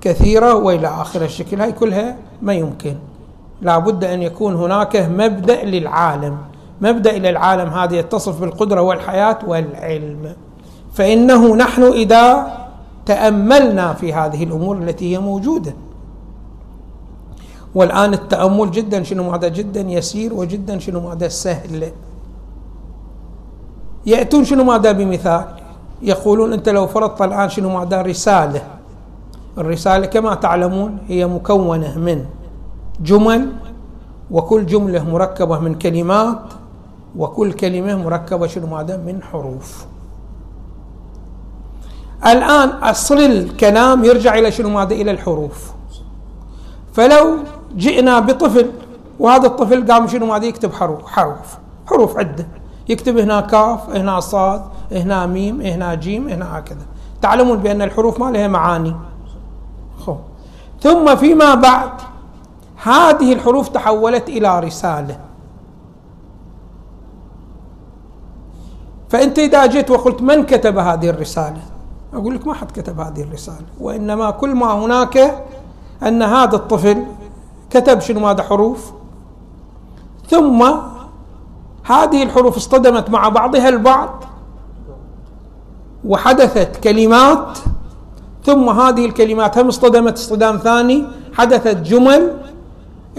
كثيرة 0.00 0.54
وإلى 0.54 0.88
آخر 0.88 1.24
الشكل. 1.24 1.60
هاي 1.60 1.72
كلها 1.72 2.16
ما 2.42 2.52
يمكن. 2.52 2.96
لابد 3.62 4.04
أن 4.04 4.22
يكون 4.22 4.54
هناك 4.54 4.96
مبدأ 4.96 5.64
للعالم. 5.64 6.36
مبدأ 6.80 7.18
للعالم 7.18 7.68
هذا 7.68 7.96
يتصف 7.96 8.40
بالقدرة 8.40 8.80
والحياة 8.80 9.38
والعلم. 9.46 10.34
فإنه 10.92 11.56
نحن 11.56 11.82
إذا 11.82 12.52
تأملنا 13.06 13.92
في 13.92 14.12
هذه 14.12 14.44
الأمور 14.44 14.78
التي 14.78 15.14
هي 15.14 15.18
موجودة. 15.18 15.74
والآن 17.74 18.14
التأمل 18.14 18.70
جدا 18.70 19.02
شنو 19.02 19.30
هذا 19.30 19.48
جدا؟ 19.48 19.80
يسير 19.80 20.34
وجدا 20.34 20.78
شنو 20.78 21.08
هذا 21.10 21.28
سهل. 21.28 21.92
يأتون 24.06 24.44
شنو 24.44 24.64
ماذا 24.64 24.92
بمثال؟ 24.92 25.44
يقولون 26.02 26.52
أنت 26.52 26.68
لو 26.68 26.86
فرضت 26.86 27.22
الآن 27.22 27.48
شنو 27.48 27.78
ماذا؟ 27.78 28.02
رسالة. 28.02 28.62
الرسالة 29.58 30.06
كما 30.06 30.34
تعلمون 30.34 30.98
هي 31.08 31.26
مكونة 31.26 31.98
من 31.98 32.24
جمل 33.00 33.52
وكل 34.30 34.66
جملة 34.66 35.10
مركبة 35.10 35.58
من 35.58 35.74
كلمات 35.74 36.42
وكل 37.16 37.52
كلمة 37.52 37.96
مركبة 37.96 38.46
شنو 38.46 38.66
ماذا؟ 38.66 38.96
من 38.96 39.22
حروف. 39.22 39.84
الآن 42.26 42.68
أصل 42.68 43.18
الكلام 43.18 44.04
يرجع 44.04 44.34
إلى 44.38 44.50
شنو 44.52 44.68
ماذا؟ 44.68 44.94
إلى 44.94 45.10
الحروف. 45.10 45.72
فلو 46.92 47.36
جئنا 47.76 48.20
بطفل 48.20 48.70
وهذا 49.18 49.46
الطفل 49.46 49.92
قام 49.92 50.08
شنو 50.08 50.26
ماذا؟ 50.26 50.44
يكتب 50.46 50.72
حروف 50.72 51.06
حروف. 51.06 51.58
حروف 51.86 52.16
عدة. 52.16 52.46
يكتب 52.88 53.18
هنا 53.18 53.40
كاف 53.40 53.90
هنا 53.90 54.20
صاد 54.20 54.62
هنا 54.92 55.26
ميم 55.26 55.60
هنا 55.60 55.94
جيم 55.94 56.28
هنا 56.28 56.58
هكذا. 56.58 56.86
تعلمون 57.22 57.58
بأن 57.58 57.82
الحروف 57.82 58.20
ما 58.20 58.30
لها 58.30 58.48
معاني. 58.48 58.96
خو. 60.06 60.16
ثم 60.80 61.16
فيما 61.16 61.54
بعد 61.54 61.90
هذه 62.82 63.32
الحروف 63.32 63.68
تحولت 63.68 64.28
إلى 64.28 64.60
رسالة. 64.60 65.18
فأنت 69.08 69.38
إذا 69.38 69.66
جيت 69.66 69.90
وقلت 69.90 70.22
من 70.22 70.46
كتب 70.46 70.78
هذه 70.78 71.10
الرسالة؟ 71.10 71.62
أقول 72.14 72.34
لك 72.34 72.46
ما 72.46 72.54
حد 72.54 72.70
كتب 72.70 73.00
هذه 73.00 73.22
الرسالة 73.22 73.66
وإنما 73.80 74.30
كل 74.30 74.54
ما 74.54 74.72
هناك 74.72 75.44
أن 76.02 76.22
هذا 76.22 76.56
الطفل 76.56 77.04
كتب 77.70 78.00
شنو 78.00 78.20
ماذا 78.20 78.42
حروف؟ 78.42 78.92
ثم 80.28 80.62
هذه 81.84 82.22
الحروف 82.22 82.56
اصطدمت 82.56 83.10
مع 83.10 83.28
بعضها 83.28 83.68
البعض 83.68 84.24
وحدثت 86.04 86.76
كلمات 86.76 87.58
ثم 88.44 88.68
هذه 88.68 89.06
الكلمات 89.06 89.58
هم 89.58 89.68
اصطدمت 89.68 90.18
اصطدام 90.18 90.56
ثاني 90.56 91.04
حدثت 91.32 91.76
جمل 91.76 92.36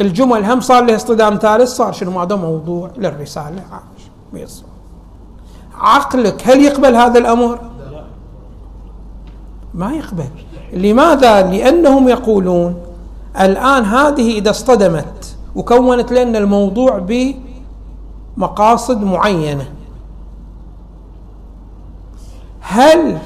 الجمل 0.01 0.45
هم 0.45 0.61
صار 0.61 0.83
لها 0.83 0.95
اصطدام 0.95 1.35
ثالث 1.35 1.69
صار 1.69 1.91
شنو؟ 1.91 2.11
ماذا 2.11 2.35
موضوع 2.35 2.89
للرسالة. 2.97 3.63
عقلك 5.75 6.47
هل 6.47 6.61
يقبل 6.61 6.95
هذا 6.95 7.19
الأمر؟ 7.19 7.59
ما 9.73 9.93
يقبل. 9.93 10.29
لماذا؟ 10.73 11.41
لأنهم 11.41 12.07
يقولون 12.09 12.75
الآن 13.39 13.83
هذه 13.85 14.37
إذا 14.37 14.49
اصطدمت 14.49 15.35
وكونت 15.55 16.11
لنا 16.11 16.37
الموضوع 16.37 17.05
بمقاصد 18.37 19.03
معينة 19.03 19.65
هل 22.59 23.17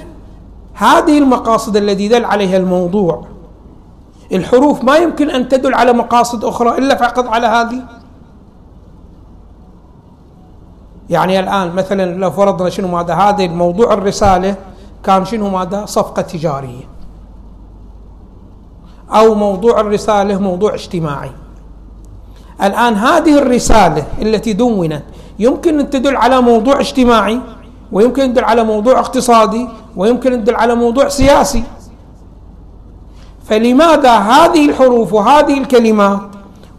هذه 0.74 1.18
المقاصد 1.18 1.78
التي 1.78 2.08
دل 2.08 2.26
عليها 2.26 2.58
الموضوع 2.58 3.26
الحروف 4.32 4.84
ما 4.84 4.98
يمكن 4.98 5.30
أن 5.30 5.50
تدل 5.50 5.74
على 5.74 5.94
مقاصد 5.94 6.46
أخرى 6.46 6.78
إلا 6.78 6.96
فقط 6.96 7.28
على 7.28 7.48
هذه. 7.48 7.84
يعني 11.10 11.40
الآن 11.40 11.76
مثلا 11.76 12.16
لو 12.18 12.32
فرضنا 12.32 12.70
شنو 12.70 12.88
ماذا؟ 12.88 13.14
هذا 13.14 13.44
الموضوع 13.44 13.94
الرسالة 13.94 14.56
كان 15.04 15.26
شنو 15.26 15.50
ماذا؟ 15.50 15.86
صفقة 15.86 16.22
تجارية. 16.22 16.84
أو 19.12 19.36
موضوع 19.36 19.80
الرسالة 19.80 20.40
موضوع 20.40 20.74
اجتماعي. 20.74 21.32
الآن 22.64 22.94
هذه 22.94 23.38
الرسالة 23.38 24.06
التي 24.22 24.54
دونت 24.54 25.04
يمكن 25.40 25.80
أن 25.80 25.90
تدل 25.90 26.16
على 26.16 26.42
موضوع 26.42 26.80
اجتماعي 26.80 27.40
ويمكن 27.92 28.22
أن 28.22 28.34
تدل 28.34 28.44
على 28.44 28.64
موضوع 28.64 29.00
اقتصادي 29.00 29.68
ويمكن 29.96 30.34
أن 30.34 30.44
تدل 30.44 30.56
على 30.56 30.76
موضوع 30.76 31.08
سياسي. 31.08 31.64
فلماذا 33.50 34.18
هذه 34.18 34.70
الحروف 34.70 35.14
وهذه 35.14 35.58
الكلمات 35.58 36.20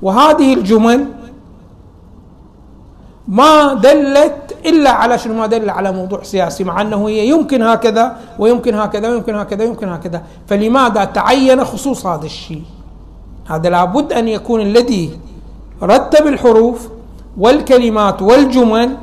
وهذه 0.03 0.55
الجمل 0.55 1.07
ما 3.29 3.75
دلت 3.75 4.57
إلا 4.67 4.91
على 4.91 5.19
شنو؟ 5.19 5.35
ما 5.35 5.47
دل 5.47 5.71
على 5.71 5.93
موضوع 5.93 6.23
سياسي 6.23 6.65
مع 6.65 6.81
أنه 6.81 7.09
هي 7.09 7.29
يمكن 7.29 7.63
هكذا 7.63 8.17
ويمكن 8.39 8.75
هكذا 8.75 9.09
ويمكن 9.09 9.35
هكذا 9.35 9.65
ويمكن 9.65 9.89
هكذا. 9.89 10.23
فلماذا 10.47 11.05
تعين 11.05 11.65
خصوص 11.65 12.07
هذا 12.07 12.25
الشيء؟ 12.25 12.63
هذا 13.47 13.69
لابد 13.71 14.13
أن 14.13 14.29
يكون 14.29 14.61
الذي 14.61 15.19
رتب 15.83 16.27
الحروف 16.27 16.89
والكلمات 17.39 18.23
والجمل 18.23 18.97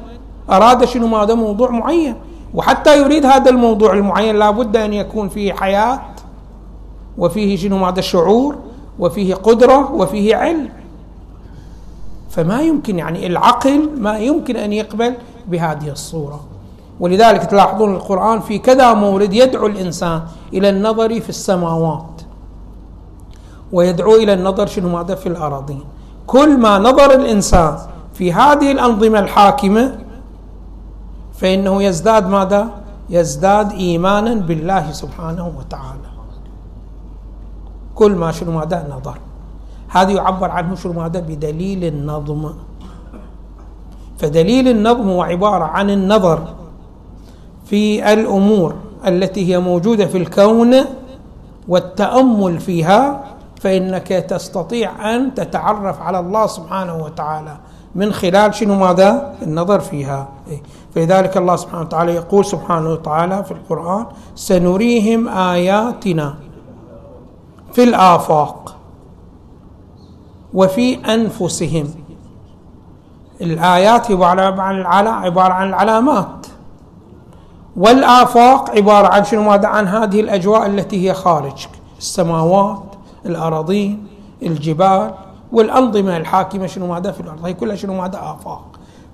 أراد 0.49 0.85
شنو؟ 0.85 1.07
ماذا 1.07 1.33
موضوع 1.33 1.69
معين. 1.69 2.15
وحتى 2.53 2.99
يريد 3.01 3.25
هذا 3.25 3.49
الموضوع 3.49 3.93
المعين 3.93 4.35
لابد 4.35 4.77
أن 4.77 4.93
يكون 4.93 5.29
فيه 5.29 5.53
حياة 5.53 6.01
وفيه 7.17 7.57
شنو 7.57 7.77
ماذا 7.77 8.01
شعور 8.01 8.55
وفيه 8.99 9.35
قدرة 9.35 9.91
وفيه 9.91 10.35
علم. 10.35 10.69
فما 12.29 12.61
يمكن 12.61 12.99
يعني 12.99 13.27
العقل 13.27 13.89
ما 13.97 14.19
يمكن 14.19 14.55
أن 14.55 14.73
يقبل 14.73 15.13
بهذه 15.47 15.89
الصورة. 15.89 16.39
ولذلك 16.99 17.43
تلاحظون 17.43 17.95
القرآن 17.95 18.39
في 18.39 18.59
كذا 18.59 18.93
مورد 18.93 19.33
يدعو 19.33 19.67
الإنسان 19.67 20.21
إلى 20.53 20.69
النظر 20.69 21.19
في 21.21 21.29
السماوات 21.29 22.21
ويدعو 23.71 24.15
إلى 24.15 24.33
النظر 24.33 24.65
شنو 24.67 24.89
ماذا؟ 24.89 25.15
في 25.15 25.29
الأراضين. 25.29 25.83
كل 26.27 26.57
ما 26.57 26.79
نظر 26.79 27.13
الإنسان 27.13 27.77
في 28.13 28.33
هذه 28.33 28.71
الأنظمة 28.71 29.19
الحاكمة 29.19 29.97
فإنه 31.33 31.83
يزداد 31.83 32.27
ماذا؟ 32.27 32.69
يزداد 33.09 33.71
إيمانا 33.71 34.33
بالله 34.33 34.91
سبحانه 34.91 35.51
وتعالى. 35.59 36.14
كل 37.95 38.11
ما 38.11 38.31
شنو 38.31 38.51
ماذا؟ 38.51 38.87
نظر. 38.91 39.17
هذا 39.89 40.11
يعبر 40.11 40.51
عنه 40.51 40.75
شنو 40.75 40.93
ماذا؟ 40.93 41.19
بدليل 41.19 41.83
النظم. 41.83 42.53
فدليل 44.17 44.67
النظم 44.67 45.09
هو 45.09 45.21
عبارة 45.21 45.63
عن 45.63 45.89
النظر 45.89 46.39
في 47.65 48.13
الأمور 48.13 48.75
التي 49.07 49.53
هي 49.53 49.59
موجودة 49.59 50.05
في 50.05 50.17
الكون 50.17 50.75
والتأمل 51.67 52.59
فيها 52.59 53.23
فإنك 53.61 54.07
تستطيع 54.07 55.15
أن 55.15 55.33
تتعرف 55.33 56.01
على 56.01 56.19
الله 56.19 56.47
سبحانه 56.47 56.95
وتعالى 56.95 57.57
من 57.95 58.13
خلال 58.13 58.53
شنو 58.55 58.75
ماذا؟ 58.75 59.35
النظر 59.41 59.79
فيها. 59.79 60.27
إيه. 60.47 60.61
فلذلك 60.95 61.37
الله 61.37 61.55
سبحانه 61.55 61.81
وتعالى 61.81 62.15
يقول 62.15 62.45
سبحانه 62.45 62.89
وتعالى 62.89 63.43
في 63.43 63.51
القرآن 63.51 64.05
سنريهم 64.35 65.27
آياتنا. 65.27 66.35
في 67.75 67.83
الآفاق 67.83 68.75
وفي 70.53 71.13
أنفسهم. 71.13 71.87
الآيات 73.41 74.11
عبارة 74.11 74.61
عن 74.61 75.07
عبارة 75.07 75.53
عن 75.53 75.67
العلامات. 75.69 76.47
والآفاق 77.77 78.69
عبارة 78.69 79.07
عن 79.07 79.23
شنو؟ 79.23 79.43
ماذا؟ 79.43 79.67
عن 79.67 79.87
هذه 79.87 80.19
الأجواء 80.19 80.65
التي 80.65 81.09
هي 81.09 81.13
خارج 81.13 81.67
السماوات 81.97 82.83
الأراضين 83.25 84.07
الجبال 84.43 85.11
والأنظمة 85.51 86.17
الحاكمة 86.17 86.67
شنو؟ 86.67 86.87
ماذا؟ 86.87 87.11
في 87.11 87.19
الأرض. 87.19 87.45
هي 87.45 87.53
كلها 87.53 87.75
شنو؟ 87.75 87.93
ماذا؟ 87.93 88.19
آفاق. 88.19 88.65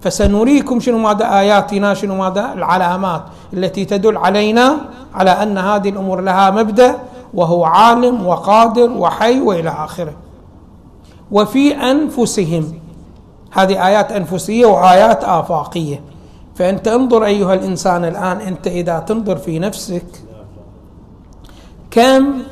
فسنريكم 0.01 0.79
شنو؟ 0.79 0.97
ماذا؟ 0.97 1.39
آياتنا 1.39 1.93
شنو؟ 1.93 2.15
ماذا؟ 2.15 2.53
العلامات 2.53 3.23
التي 3.53 3.85
تدل 3.85 4.17
علينا 4.17 4.77
على 5.15 5.31
أن 5.31 5.57
هذه 5.57 5.89
الأمور 5.89 6.21
لها 6.21 6.51
مبدأ 6.51 6.99
وهو 7.33 7.65
عالم 7.65 8.27
وقادر 8.27 8.91
وحي 8.91 9.39
وإلى 9.41 9.69
آخره. 9.69 10.13
وفي 11.31 11.75
أنفسهم 11.75 12.73
هذه 13.51 13.87
آيات 13.87 14.11
أنفسية 14.11 14.65
وآيات 14.65 15.23
آفاقية. 15.23 16.01
فأنت 16.55 16.87
انظر 16.87 17.25
أيها 17.25 17.53
الإنسان 17.53 18.05
الآن 18.05 18.37
أنت 18.37 18.67
إذا 18.67 18.99
تنظر 18.99 19.35
في 19.37 19.59
نفسك 19.59 20.05
كم 21.91 22.43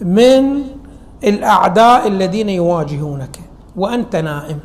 من 0.00 0.62
الأعداء 1.24 2.08
الذين 2.08 2.48
يواجهونك 2.48 3.40
وأنت 3.76 4.16
نائم؟ 4.16 4.60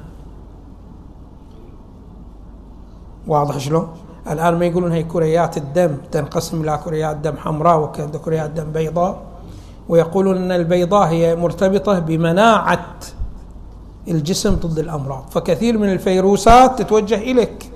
واضح 3.28 3.58
شلون؟ 3.58 3.88
الآن 4.32 4.60
ما 4.60 4.66
يقولون 4.66 4.92
هي 4.92 5.04
كريات 5.04 5.58
الدم 5.58 5.98
تنقسم 6.12 6.62
إلى 6.62 6.80
كريات 6.86 7.16
دم 7.18 7.38
حمراء 7.38 7.80
وكريات 7.80 8.50
دم 8.50 8.72
بيضاء. 8.72 9.33
ويقولون 9.90 10.38
إن 10.38 10.52
البيضاء 10.52 11.08
هي 11.08 11.36
مرتبطة 11.36 12.00
بمناعة 12.00 12.86
الجسم 14.08 14.56
ضد 14.56 14.80
الأمراض. 14.80 15.24
فكثير 15.32 15.78
من 15.78 15.92
الفيروسات 15.92 16.82
تتوجه 16.82 17.16
إليك 17.16 17.72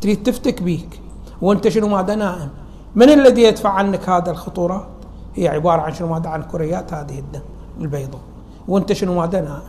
تريد 0.00 0.22
تفتك 0.22 0.62
بيك 0.62 1.00
وأنت 1.42 1.68
شنو 1.68 1.88
ماذا 1.88 2.14
نائم؟ 2.14 2.48
من 2.94 3.10
الذي 3.10 3.42
يدفع 3.42 3.70
عنك 3.70 4.08
هذا 4.08 4.30
الخطورات 4.30 4.86
هي 5.34 5.48
عبارة 5.48 5.80
عن 5.80 5.94
شنو 5.94 6.08
ماذا؟ 6.08 6.28
عن 6.28 6.42
كريات 6.42 6.94
هذه 6.94 7.18
الدم 7.18 7.40
البيضاء. 7.80 8.20
وأنت 8.68 8.92
شنو 8.92 9.14
ماذا 9.14 9.40
نائم؟ 9.40 9.62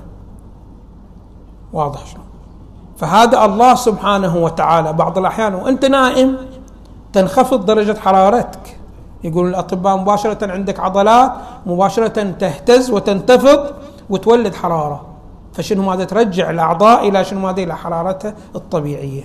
واضح 1.74 2.06
شنو؟ 2.06 2.22
فهذا 2.98 3.46
الله 3.46 3.76
سبحانه 3.76 4.38
وتعالى 4.38 4.94
بعض 4.94 5.18
الأحيان 5.18 5.56
وأنت 5.56 5.86
نائم 5.86 6.38
تنخفض 7.14 7.66
درجة 7.66 8.00
حرارتك. 8.00 8.78
يقول 9.24 9.48
الأطباء 9.48 9.98
مباشرة 9.98 10.52
عندك 10.52 10.80
عضلات 10.80 11.32
مباشرة 11.66 12.32
تهتز 12.32 12.92
وتنتفض 12.92 13.74
وتولد 14.10 14.56
حرارة. 14.56 15.06
فشنو 15.54 15.84
ماذا 15.84 16.04
ترجع 16.04 16.50
الأعضاء 16.50 17.10
إلى 17.10 17.24
شنو 17.24 17.40
ماذا 17.40 17.64
إلى 17.64 17.76
حرارتها 17.76 18.36
الطبيعية. 18.56 19.24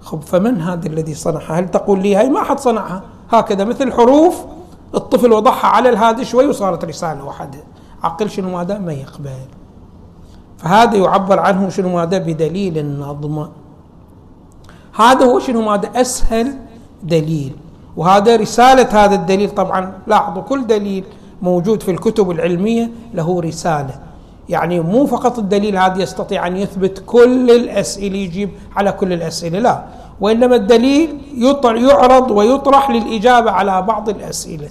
خب 0.00 0.22
فمن 0.22 0.60
هذا 0.60 0.86
الذي 0.88 1.14
صنعها؟ 1.14 1.58
هل 1.58 1.70
تقول 1.70 2.02
لي 2.02 2.16
هاي 2.16 2.30
ما 2.30 2.42
حد 2.42 2.58
صنعها؟ 2.58 3.02
هكذا 3.30 3.64
مثل 3.64 3.92
حروف 3.92 4.44
الطفل 4.94 5.32
وضعها 5.32 5.66
على 5.66 5.88
الهادي 5.88 6.24
شوي 6.24 6.46
وصارت 6.46 6.84
رسالة 6.84 7.24
واحدة. 7.24 7.58
عقل 8.02 8.30
شنو 8.30 8.56
ماذا؟ 8.56 8.78
ما 8.78 8.92
يقبل. 8.92 9.30
فهذا 10.58 10.96
يعبر 10.96 11.40
عنه 11.40 11.68
شنو 11.68 11.88
ماذا؟ 11.88 12.18
بدليل 12.18 12.78
النظم. 12.78 13.48
هذا 14.96 15.24
هو 15.24 15.38
شنو 15.38 15.62
ماذا؟ 15.62 16.00
أسهل 16.00 16.58
دليل. 17.02 17.56
وهذا 17.96 18.36
رسالة 18.36 19.04
هذا 19.04 19.14
الدليل 19.14 19.50
طبعا 19.50 19.92
لاحظوا 20.06 20.42
كل 20.42 20.66
دليل 20.66 21.04
موجود 21.42 21.82
في 21.82 21.90
الكتب 21.90 22.30
العلمية 22.30 22.90
له 23.14 23.40
رسالة. 23.40 23.94
يعني 24.48 24.80
مو 24.80 25.06
فقط 25.06 25.38
الدليل 25.38 25.76
هذا 25.76 26.02
يستطيع 26.02 26.46
أن 26.46 26.56
يثبت 26.56 27.02
كل 27.06 27.50
الأسئلة 27.50 28.16
يجيب 28.16 28.50
على 28.76 28.92
كل 28.92 29.12
الأسئلة 29.12 29.58
لا. 29.58 29.84
وإنما 30.20 30.56
الدليل 30.56 31.18
يعرض 31.64 32.30
ويطرح 32.30 32.90
للإجابة 32.90 33.50
على 33.50 33.82
بعض 33.82 34.08
الأسئلة. 34.08 34.68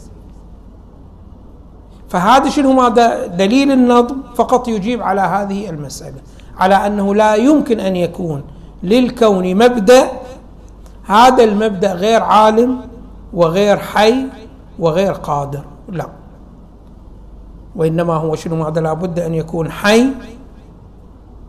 فهذا 2.09 2.49
شنو؟ 2.49 2.81
هذا 2.81 3.25
دليل 3.25 3.71
النظم 3.71 4.17
فقط 4.35 4.67
يجيب 4.67 5.01
على 5.01 5.21
هذه 5.21 5.69
المسألة. 5.69 6.21
على 6.57 6.75
أنه 6.75 7.15
لا 7.15 7.35
يمكن 7.35 7.79
أن 7.79 7.95
يكون 7.95 8.43
للكون 8.83 9.55
مبدأ 9.55 10.11
هذا 11.03 11.43
المبدأ 11.43 11.93
غير 11.93 12.23
عالم 12.23 12.77
وغير 13.33 13.77
حي 13.77 14.25
وغير 14.79 15.13
قادر. 15.13 15.63
لا. 15.89 16.07
وإنما 17.75 18.13
هو 18.13 18.35
شنو؟ 18.35 18.67
هذا 18.67 18.81
لابد 18.81 19.19
أن 19.19 19.33
يكون 19.33 19.71
حي 19.71 20.07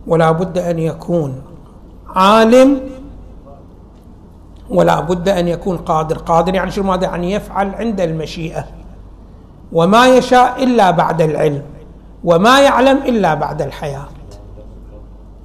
ولا 0.07 0.33
بد 0.33 0.59
أن 0.59 0.79
يكون 0.79 1.43
عالم 2.09 2.81
ولا 4.71 5.01
بد 5.01 5.29
أن 5.29 5.49
يكون 5.49 5.77
قادر. 5.77 6.19
قادر 6.19 6.55
يعني 6.55 6.71
شنو؟ 6.71 6.85
ماذا؟ 6.85 7.05
يعني 7.05 7.33
يفعل 7.33 7.75
عند 7.75 8.01
المشيئة. 8.01 8.65
وما 9.73 10.07
يشاء 10.07 10.65
إلا 10.65 10.91
بعد 10.91 11.23
العلم. 11.23 11.63
وما 12.25 12.61
يعلم 12.61 12.99
إلا 12.99 13.35
بعد 13.35 13.63
الحياة. 13.63 14.09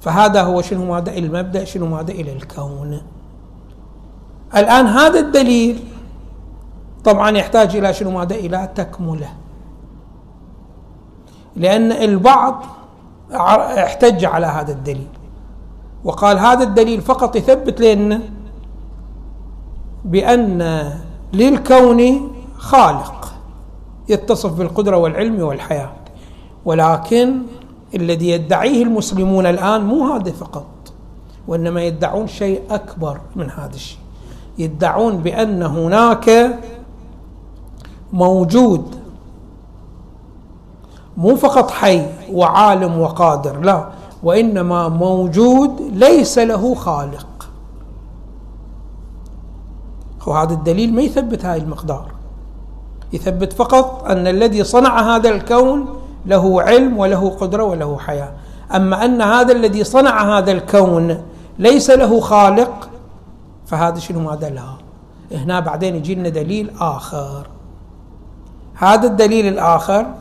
فهذا 0.00 0.42
هو 0.42 0.62
شنو؟ 0.62 0.84
ماذا؟ 0.84 1.16
المبدأ 1.16 1.64
شنو؟ 1.64 1.86
ماذا؟ 1.86 2.12
إلى 2.12 2.32
الكون. 2.32 3.02
الآن 4.56 4.86
هذا 4.86 5.20
الدليل 5.20 5.78
طبعا 7.04 7.30
يحتاج 7.30 7.76
إلى 7.76 7.94
شنو 7.94 8.10
ماذا؟ 8.10 8.34
إلى 8.34 8.68
تكملة. 8.74 9.28
لأن 11.56 11.92
البعض 11.92 12.64
احتج 13.32 14.24
على 14.24 14.46
هذا 14.46 14.72
الدليل. 14.72 15.08
وقال 16.04 16.38
هذا 16.38 16.64
الدليل 16.64 17.00
فقط 17.00 17.36
يثبت 17.36 17.80
لنا 17.80 18.20
بأن 20.04 20.90
للكون 21.32 22.32
خالق 22.56 23.34
يتصف 24.08 24.52
بالقدرة 24.52 24.96
والعلم 24.96 25.42
والحياة. 25.42 25.90
ولكن 26.64 27.42
الذي 27.94 28.30
يدعيه 28.30 28.82
المسلمون 28.82 29.46
الآن 29.46 29.84
مو 29.84 30.14
هذا 30.14 30.32
فقط 30.32 30.66
وإنما 31.48 31.82
يدعون 31.82 32.26
شيء 32.26 32.62
أكبر 32.70 33.20
من 33.36 33.50
هذا 33.50 33.74
الشيء. 33.74 33.98
يدعون 34.58 35.16
بأن 35.16 35.62
هناك 35.62 36.58
موجود. 38.12 38.98
مو 41.16 41.36
فقط 41.36 41.70
حي 41.70 42.06
وعالم 42.32 43.00
وقادر 43.00 43.60
لا 43.60 43.88
وإنما 44.22 44.88
موجود 44.88 45.80
ليس 45.92 46.38
له 46.38 46.74
خالق. 46.74 47.26
وهذا 50.26 50.52
الدليل 50.52 50.94
ما 50.94 51.02
يثبت 51.02 51.44
هاي 51.44 51.58
المقدار. 51.58 52.12
يثبت 53.12 53.52
فقط 53.52 54.04
أن 54.04 54.26
الذي 54.26 54.64
صنع 54.64 55.16
هذا 55.16 55.28
الكون 55.28 55.86
له 56.26 56.62
علم 56.62 56.98
وله 56.98 57.30
قدرة 57.30 57.64
وله 57.64 57.98
حياة. 57.98 58.32
أما 58.74 59.04
أن 59.04 59.22
هذا 59.22 59.52
الذي 59.52 59.84
صنع 59.84 60.38
هذا 60.38 60.52
الكون 60.52 61.22
ليس 61.58 61.90
له 61.90 62.20
خالق 62.20 62.88
فهذا 63.66 63.98
شنو؟ 63.98 64.20
ماذا 64.20 64.50
لا. 64.50 64.68
هنا 65.32 65.60
بعدين 65.60 65.96
يجي 65.96 66.14
لنا 66.14 66.28
دليل 66.28 66.70
آخر. 66.80 67.46
هذا 68.78 69.06
الدليل 69.06 69.46
الآخر 69.46 70.14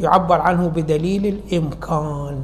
يعبر 0.00 0.40
عنه 0.40 0.68
بدليل 0.68 1.26
الإمكان. 1.26 2.40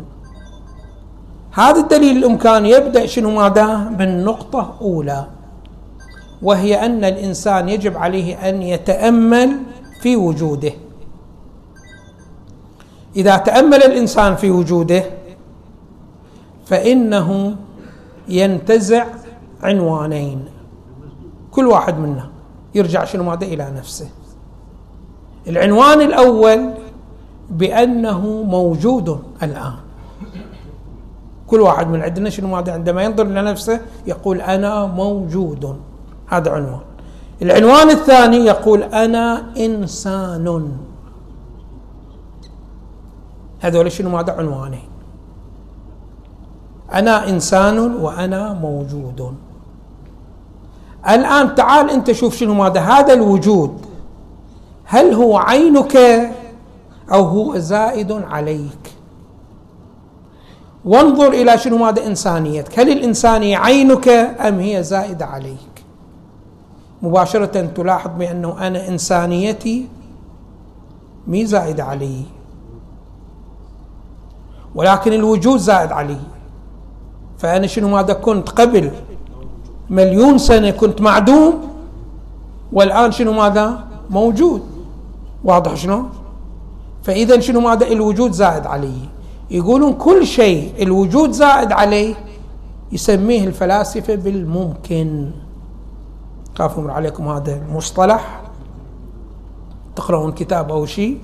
هذا 1.53 1.81
الدليل 1.81 2.17
الإمكان 2.17 2.67
يبدأ 2.67 3.07
شنو 3.07 3.31
ماذا؟ 3.31 3.91
بالنقطة 3.99 4.75
أولى 4.81 5.27
وهي 6.43 6.87
أن 6.87 7.05
الإنسان 7.05 7.69
يجب 7.69 7.97
عليه 7.97 8.49
أن 8.49 8.62
يتأمل 8.62 9.57
في 10.01 10.17
وجوده. 10.17 10.73
إذا 13.17 13.37
تأمل 13.37 13.83
الإنسان 13.83 14.37
في 14.37 14.51
وجوده 14.51 15.05
فإنه 16.67 17.57
ينتزع 18.29 19.07
عنوانين. 19.62 20.45
كل 21.51 21.67
واحد 21.67 21.99
منا 21.99 22.31
يرجع 22.75 23.05
شنو 23.05 23.23
ماذا؟ 23.25 23.47
إلى 23.47 23.73
نفسه. 23.77 24.09
العنوان 25.48 26.00
الأول 26.00 26.70
بأنه 27.50 28.20
موجود 28.42 29.20
الآن. 29.42 29.74
كل 31.46 31.61
واحد 31.61 31.87
من 31.88 32.02
عندنا 32.02 32.30
شنو 32.30 32.48
ماذا 32.48 32.72
عندما 32.72 33.02
ينظر 33.02 33.26
إلى 33.26 33.42
نفسه 33.42 33.80
يقول 34.06 34.40
أنا 34.40 34.87
موجود. 34.87 35.76
هذا 36.26 36.50
عنوان. 36.50 36.80
العنوان 37.42 37.90
الثاني 37.90 38.37
يقول 38.37 38.82
أنا 38.82 39.54
إنسان. 39.56 40.76
هذول 43.61 43.92
شنو 43.92 44.11
ماذا 44.11 44.32
عنوانين؟ 44.32 44.88
أنا 46.92 47.28
إنسان 47.28 47.78
وأنا 47.78 48.52
موجود. 48.52 49.35
الآن 51.09 51.54
تعال 51.54 51.90
أنت 51.90 52.12
شوف 52.12 52.37
شنو 52.37 52.54
ماذا. 52.54 52.80
هذا 52.80 53.12
الوجود 53.14 53.86
هل 54.87 55.14
هو 55.14 55.37
عينك 55.37 55.96
أو 57.12 57.25
هو 57.25 57.59
زائد 57.59 58.12
عليك؟ 58.12 58.92
وانظر 60.85 61.33
إلى 61.33 61.59
شنو 61.59 61.77
ماذا 61.77 62.07
إنسانيتك 62.07 62.79
هل 62.79 62.92
الإنسانية 62.92 63.59
عينك 63.59 64.09
أم 64.49 64.59
هي 64.59 64.83
زائدة 64.83 65.27
عليك؟ 65.27 65.85
مباشرة 67.03 67.70
تلاحظ 67.75 68.11
بأنه 68.18 68.66
أنا 68.66 68.88
إنسانيتي 68.88 69.88
مي 71.27 71.46
زائدة 71.46 71.85
علي. 71.85 72.22
ولكن 74.75 75.12
الوجود 75.12 75.59
زائد 75.59 75.92
علي. 75.92 76.18
فأنا 77.38 77.66
شنو 77.66 77.88
ماذا 77.88 78.12
كنت 78.12 78.49
قبل؟ 78.51 78.90
مليون 79.90 80.38
سنة 80.38 80.70
كنت 80.70 81.01
معدوم 81.01 81.68
والآن 82.72 83.12
شنو 83.12 83.33
ماذا؟ 83.33 83.85
موجود. 84.11 84.76
واضح 85.46 85.74
شنو؟ 85.74 86.11
فإذا 87.06 87.40
شنو 87.40 87.61
ماذا؟ 87.61 87.87
الوجود 87.87 88.32
زائد 88.35 88.66
علي 88.66 88.98
يقولون 89.50 89.92
كل 89.94 90.26
شيء 90.26 90.74
الوجود 90.82 91.30
زائد 91.30 91.72
عليه 91.72 92.14
يسميه 92.92 93.46
الفلاسفة 93.46 94.14
بالممكن. 94.14 95.30
خاف 96.59 96.78
مر 96.78 96.90
عليكم 96.90 97.28
هذا 97.28 97.62
المصطلح 97.62 98.42
تقرأون 99.96 100.32
كتاب 100.32 100.66
أو 100.70 100.87
شيء؟ 100.87 101.18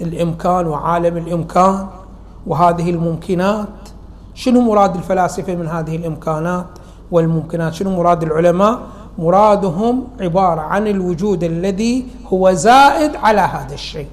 الإمكان 0.00 0.66
وعالم 0.66 1.16
الإمكان 1.16 1.86
وهذه 2.46 2.90
الممكنات. 2.90 3.78
شنو 4.34 4.60
مراد 4.60 4.96
الفلاسفة 4.96 5.54
من 5.54 5.66
هذه 5.66 5.96
الإمكانات؟ 5.96 6.66
والممكنات 7.10 7.72
شنو 7.74 7.90
مراد 7.90 8.22
العلماء؟ 8.22 8.80
مرادهم 9.18 10.04
عبارة 10.20 10.60
عن 10.60 10.86
الوجود 10.86 11.44
الذي 11.44 12.06
هو 12.32 12.52
زائد 12.52 13.16
على 13.16 13.40
هذا 13.40 13.74
الشيء. 13.74 14.08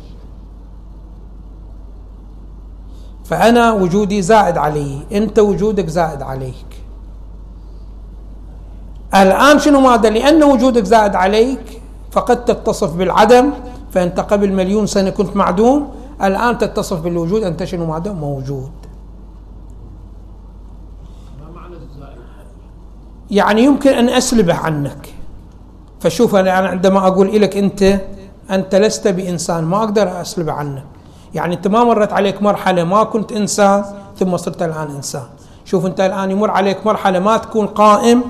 فأنا 3.25 3.73
وجودي 3.73 4.21
زائد 4.21 4.57
علي 4.57 4.99
أنت 5.11 5.39
وجودك 5.39 5.87
زائد 5.87 6.21
عليك. 6.21 6.71
الآن 9.15 9.59
شنو 9.59 9.79
ماذا؟ 9.79 10.09
لأن 10.09 10.43
وجودك 10.43 10.83
زائد 10.83 11.15
عليك 11.15 11.81
فقد 12.11 12.45
تتصف 12.45 12.95
بالعدم 12.95 13.51
فأنت 13.91 14.19
قبل 14.19 14.53
مليون 14.53 14.85
سنة 14.85 15.09
كنت 15.09 15.35
معدوم. 15.35 15.89
الآن 16.23 16.57
تتصف 16.57 17.01
بالوجود 17.01 17.43
أنت 17.43 17.63
شنو 17.63 17.85
ماذا؟ 17.85 18.11
موجود. 18.11 18.71
يعني 23.31 23.63
يمكن 23.63 23.89
أن 23.89 24.09
أسلبه 24.09 24.53
عنك. 24.53 25.13
فشوف 25.99 26.35
أنا 26.35 26.51
عندما 26.51 27.07
أقول 27.07 27.41
لك 27.41 27.57
أنت 27.57 27.99
أنت 28.51 28.75
لست 28.75 29.07
بإنسان 29.07 29.63
ما 29.63 29.77
أقدر 29.77 30.21
أسلبه 30.21 30.51
عنك. 30.51 30.83
يعني 31.33 31.55
أنت 31.55 31.67
ما 31.67 31.83
مرت 31.83 32.13
عليك 32.13 32.41
مرحلة 32.41 32.83
ما 32.83 33.03
كنت 33.03 33.31
إنسان 33.31 33.85
ثم 34.19 34.37
صرت 34.37 34.61
الآن 34.63 34.87
إنسان. 34.95 35.23
شوف 35.65 35.85
أنت 35.85 36.01
الآن 36.01 36.31
يمر 36.31 36.51
عليك 36.51 36.85
مرحلة 36.85 37.19
ما 37.19 37.37
تكون 37.37 37.67
قائم. 37.67 38.21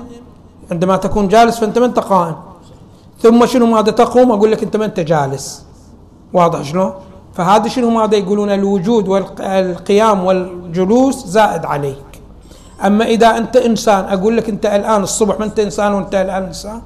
عندما 0.70 0.96
تكون 0.96 1.28
جالس 1.28 1.58
فأنت 1.58 1.78
ما 1.78 1.86
أنت 1.86 1.98
قائم؟ 1.98 2.36
ثم 3.20 3.46
شنو 3.46 3.66
ماذا 3.66 3.90
تقوم؟ 3.90 4.32
أقول 4.32 4.52
لك 4.52 4.62
أنت 4.62 4.76
ما 4.76 4.84
أنت 4.84 5.00
جالس. 5.00 5.64
واضح 6.32 6.62
شنو 6.62 6.92
فهذا 7.34 7.68
شنو 7.68 7.90
ماذا 7.90 8.16
يقولون؟ 8.16 8.50
الوجود 8.50 9.08
والقيام 9.08 10.24
والجلوس 10.24 11.26
زائد 11.26 11.64
عليك 11.64 12.05
أما 12.84 13.04
إذا 13.04 13.26
أنت 13.26 13.56
إنسان 13.56 14.04
أقول 14.04 14.36
لك 14.36 14.48
أنت 14.48 14.66
الآن 14.66 15.02
الصبح 15.02 15.38
ما 15.38 15.44
أنت 15.44 15.58
إنسان 15.58 15.92
وأنت 15.92 16.14
الآن 16.14 16.42
إنسان. 16.42 16.82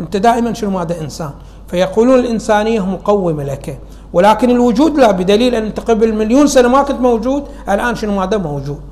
أنت 0.00 0.16
دائما 0.16 0.52
شنو 0.52 0.70
ماذا 0.70 1.00
إنسان؟ 1.00 1.30
فيقولون 1.68 2.18
الإنسانية 2.18 2.86
مقومة 2.86 3.44
لك. 3.44 3.80
ولكن 4.12 4.50
الوجود 4.50 4.98
لا 4.98 5.10
بدليل 5.10 5.54
أن 5.54 5.64
أنت 5.64 5.80
قبل 5.80 6.14
مليون 6.14 6.46
سنة 6.46 6.68
ما 6.68 6.82
كنت 6.82 7.00
موجود 7.00 7.44
الآن 7.68 7.94
شنو 7.94 8.16
ماذا 8.16 8.36
موجود. 8.36 8.82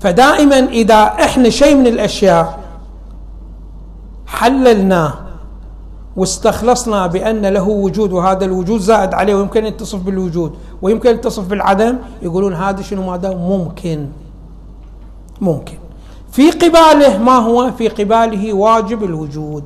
فدائما 0.00 0.58
إذا 0.58 1.04
إحنا 1.04 1.50
شيء 1.50 1.74
من 1.76 1.86
الأشياء 1.86 2.58
حللناه 4.26 5.23
واستخلصنا 6.16 7.06
بأن 7.06 7.46
له 7.46 7.68
وجود 7.68 8.12
وهذا 8.12 8.44
الوجود 8.44 8.80
زائد 8.80 9.14
عليه 9.14 9.34
ويمكن 9.34 9.66
يتصف 9.66 10.00
بالوجود 10.02 10.54
ويمكن 10.82 11.10
يتصف 11.10 11.48
بالعدم 11.48 11.98
يقولون 12.22 12.54
هذا 12.54 12.82
شنو 12.82 13.10
ماذا 13.10 13.30
ممكن. 13.34 14.08
ممكن. 15.40 15.78
في 16.32 16.50
قباله 16.50 17.18
ما 17.18 17.36
هو؟ 17.36 17.70
في 17.70 17.88
قباله 17.88 18.52
واجب 18.52 19.04
الوجود. 19.04 19.64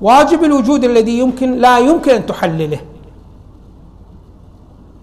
واجب 0.00 0.44
الوجود 0.44 0.84
الذي 0.84 1.18
يمكن 1.18 1.52
لا 1.52 1.78
يمكن 1.78 2.10
أن 2.14 2.26
تحلله. 2.26 2.80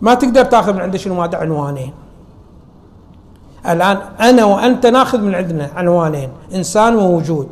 ما 0.02 0.14
تقدر 0.14 0.44
تاخذ 0.44 0.74
من 0.74 0.82
عنده 0.82 0.98
شنو 0.98 1.16
ماذا 1.16 1.38
عنوانين. 1.38 1.94
الآن 3.70 3.98
أنا 4.20 4.46
وأنت 4.46 4.86
ناخذ 4.86 5.22
من 5.22 5.36
عندنا 5.36 5.70
عنوانين 5.76 6.30
إنسان 6.54 6.96
ووجود. 6.96 7.48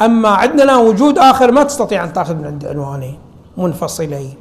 أما 0.00 0.28
عندنا 0.28 0.76
وجود 0.76 1.18
آخر 1.18 1.52
ما 1.52 1.62
تستطيع 1.62 2.04
أن 2.04 2.12
تأخذ 2.12 2.34
من 2.34 2.44
عند 2.44 2.66
عنوانين 2.66 3.18
منفصلين 3.56 4.34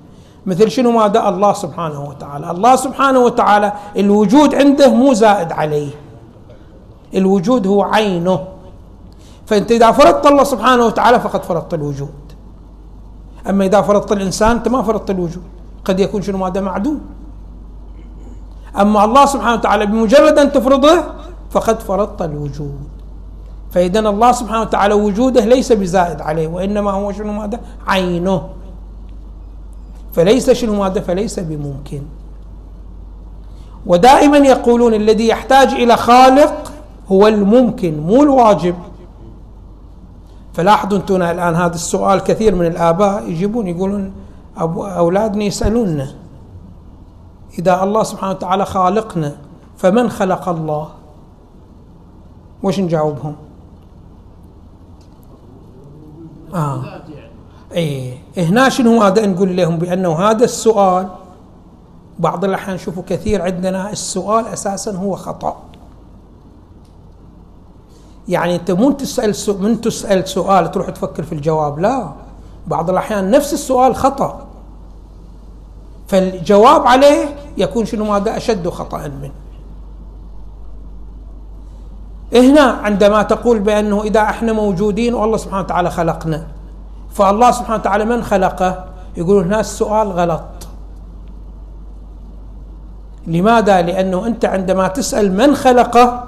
مثل 0.46 0.72
شنو 0.72 0.92
ماذا 0.92 1.30
الله 1.30 1.54
سبحانه 1.54 2.02
وتعالى. 2.10 2.52
الله 2.52 2.76
سبحانه 2.76 3.20
وتعالى 3.20 3.74
الوجود 3.98 4.56
عنده 4.56 4.90
مو 4.90 5.14
زائد 5.14 5.52
عليه. 5.52 5.92
الوجود 7.16 7.68
هو 7.68 7.84
عينه. 7.84 8.40
فأنت 9.46 9.72
إذا 9.72 9.92
فرضت 9.92 10.26
الله 10.26 10.44
سبحانه 10.44 10.86
وتعالى 10.86 11.20
فقد 11.20 11.44
فرضت 11.44 11.74
الوجود. 11.74 12.22
أما 13.50 13.66
إذا 13.66 13.82
فرضت 13.82 14.12
الإنسان 14.12 14.52
أنت 14.52 14.68
ما 14.68 14.82
فرضت 14.82 15.10
الوجود. 15.10 15.44
قد 15.86 16.00
يكون 16.00 16.22
شنو 16.22 16.38
ماذا 16.38 16.62
معدوم 16.62 17.02
أما 18.80 19.06
الله 19.06 19.26
سبحانه 19.26 19.54
وتعالى 19.54 19.86
بمجرد 19.86 20.38
أن 20.40 20.52
تفرضه 20.52 21.04
فقد 21.52 21.80
فرضت 21.80 22.22
الوجود. 22.22 22.91
فإذا 23.72 24.00
الله 24.00 24.32
سبحانه 24.32 24.62
وتعالى 24.62 24.94
وجوده 24.94 25.46
ليس 25.46 25.72
بزائد 25.72 26.22
عليه 26.22 26.48
وإنما 26.48 26.92
هو 26.92 27.12
شنو 27.12 27.34
ماذا؟ 27.34 27.60
عينه. 27.88 28.50
فليس 30.14 30.50
شنو 30.50 30.76
ماذا؟ 30.76 31.02
فليس 31.02 31.40
بممكن. 31.40 32.02
ودائما 33.86 34.38
يقولون 34.38 34.94
الذي 34.94 35.28
يحتاج 35.28 35.68
إلى 35.68 35.98
خالق 35.98 36.72
هو 37.08 37.28
الممكن 37.28 38.00
مو 38.00 38.24
الواجب. 38.24 38.76
فلاحظوا 40.54 40.98
أنتم 40.98 41.16
الآن 41.16 41.56
هذا 41.56 41.76
السؤال 41.76 42.20
كثير 42.20 42.56
من 42.56 42.66
الآباء 42.66 43.30
يجيبون 43.30 43.68
يقولون 43.68 44.14
أولادنا 44.78 45.44
يسألوننا 45.44 46.08
إذا 47.60 47.84
الله 47.84 48.04
سبحانه 48.04 48.32
وتعالى 48.32 48.66
خالقنا 48.66 49.36
فمن 49.78 50.10
خلق 50.10 50.50
الله؟ 50.50 50.88
وش 52.64 52.80
نجاوبهم؟ 52.80 53.36
آه. 56.54 57.02
إيه. 57.72 58.18
هنا 58.38 58.70
شنو 58.70 59.02
هذا 59.02 59.26
نقول 59.26 59.58
لهم؟ 59.58 59.78
بأنه 59.78 60.20
هذا 60.20 60.44
السؤال 60.44 61.10
بعض 62.20 62.46
الأحيان 62.46 62.76
نشوفه 62.76 63.02
كثير 63.02 63.42
عندنا 63.42 63.92
السؤال 63.92 64.48
أساسا 64.48 64.92
هو 64.92 65.16
خطأ. 65.16 65.58
يعني 68.28 68.56
أنت 68.56 68.72
مو 68.72 68.92
تسأل 68.92 69.60
من 69.62 69.82
تسأل 69.82 70.28
سؤال 70.28 70.72
تروح 70.72 70.90
تفكر 70.90 71.24
في 71.24 71.34
الجواب 71.34 71.80
لا. 71.80 72.12
بعض 72.68 72.90
الأحيان 72.90 73.32
نفس 73.32 73.54
السؤال 73.54 73.96
خطأ. 73.96 74.48
فالجواب 76.08 76.88
عليه 76.88 77.36
يكون 77.58 77.86
شنو 77.86 78.06
ماذا 78.06 78.38
أشد 78.38 78.70
خطأ 78.70 79.08
منه. 79.08 79.32
هنا 82.34 82.62
عندما 82.62 83.24
تقول 83.24 83.60
بأنه 83.60 84.02
إذا 84.02 84.22
إحنا 84.22 84.54
موجودين 84.54 85.14
والله 85.14 85.38
سبحانه 85.38 85.64
وتعالى 85.64 85.92
خلقنا. 85.92 86.48
فالله 87.14 87.52
سبحانه 87.52 87.76
وتعالى 87.80 88.06
من 88.06 88.24
خلقه؟ 88.24 88.86
يقول 89.18 89.44
هنا 89.44 89.60
السؤال 89.60 90.08
غلط. 90.08 90.44
لماذا؟ 93.28 93.82
لأنه 93.82 94.28
أنت 94.28 94.46
عندما 94.46 94.88
تسأل 94.88 95.38
من 95.38 95.56
خلقه 95.56 96.24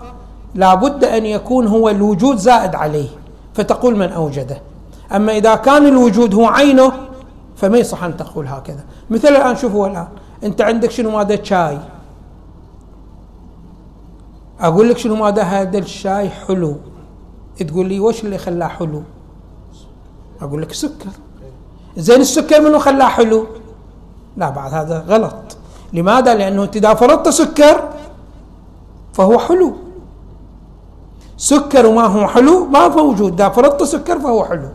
لابد 0.55 1.03
أن 1.03 1.25
يكون 1.25 1.67
هو 1.67 1.89
الوجود 1.89 2.37
زائد 2.37 2.75
عليه 2.75 3.09
فتقول 3.53 3.95
من 3.95 4.11
أوجده. 4.11 4.61
أما 5.15 5.31
إذا 5.37 5.55
كان 5.55 5.85
الوجود 5.87 6.35
هو 6.35 6.45
عينه 6.45 6.91
فما 7.55 7.77
يصح 7.77 8.03
أن 8.03 8.17
تقول 8.17 8.47
هكذا. 8.47 8.83
مثل 9.09 9.27
الآن 9.27 9.55
شوفوا 9.55 9.87
الآن 9.87 10.07
أنت 10.43 10.61
عندك 10.61 10.91
شنو؟ 10.91 11.11
ماذا؟ 11.11 11.43
شاي. 11.43 11.77
أقول 14.63 14.89
لك 14.89 14.97
شنو 14.97 15.15
ماذا 15.15 15.43
هذا 15.43 15.77
الشاي 15.77 16.29
حلو؟ 16.29 16.75
تقول 17.67 17.85
لي 17.85 17.99
وش 17.99 18.23
اللي 18.23 18.37
خلاه 18.37 18.67
حلو؟ 18.67 19.03
أقول 20.41 20.61
لك 20.61 20.73
سكر. 20.73 21.13
زين 21.97 22.21
السكر 22.21 22.61
منو 22.61 22.79
خلاه 22.79 23.07
حلو؟ 23.07 23.47
لا 24.37 24.49
بعد 24.49 24.73
هذا 24.73 24.99
غلط. 24.99 25.57
لماذا؟ 25.93 26.33
لأنه 26.33 26.63
أنت 26.63 26.75
إذا 26.75 26.93
فرضت 26.93 27.29
سكر 27.29 27.89
فهو 29.13 29.39
حلو. 29.39 29.73
سكر 31.37 31.85
وما 31.85 32.05
هو 32.05 32.27
حلو 32.27 32.65
ما 32.65 32.87
موجود. 32.87 33.41
إذا 33.41 33.49
فرضت 33.49 33.83
سكر 33.83 34.19
فهو 34.19 34.45
حلو. 34.45 34.69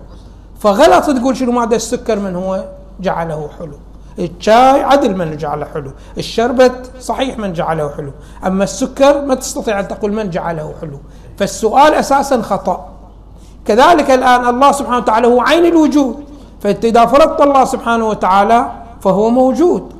فغلط 0.58 1.04
تقول 1.04 1.36
شنو 1.36 1.52
ماذا 1.52 1.76
السكر 1.76 2.18
من 2.18 2.36
هو 2.36 2.64
جعله 3.00 3.48
حلو. 3.58 3.78
الشاي 4.18 4.82
عدل 4.82 5.16
من 5.16 5.36
جعله 5.36 5.64
حلو 5.64 5.92
الشربت 6.18 6.90
صحيح 7.00 7.38
من 7.38 7.52
جعله 7.52 7.88
حلو 7.96 8.12
أما 8.46 8.64
السكر 8.64 9.24
ما 9.24 9.34
تستطيع 9.34 9.80
أن 9.80 9.88
تقول 9.88 10.12
من 10.12 10.30
جعله 10.30 10.74
حلو. 10.80 10.98
فالسؤال 11.38 11.94
أساسا 11.94 12.42
خطأ. 12.42 12.88
كذلك 13.64 14.10
الآن 14.10 14.48
الله 14.48 14.72
سبحانه 14.72 14.96
وتعالى 14.96 15.26
هو 15.26 15.40
عين 15.40 15.66
الوجود 15.66 16.24
فأنت 16.60 16.84
إذا 16.84 17.06
فرضت 17.06 17.40
الله 17.40 17.64
سبحانه 17.64 18.08
وتعالى 18.08 18.72
فهو 19.00 19.30
موجود. 19.30 19.92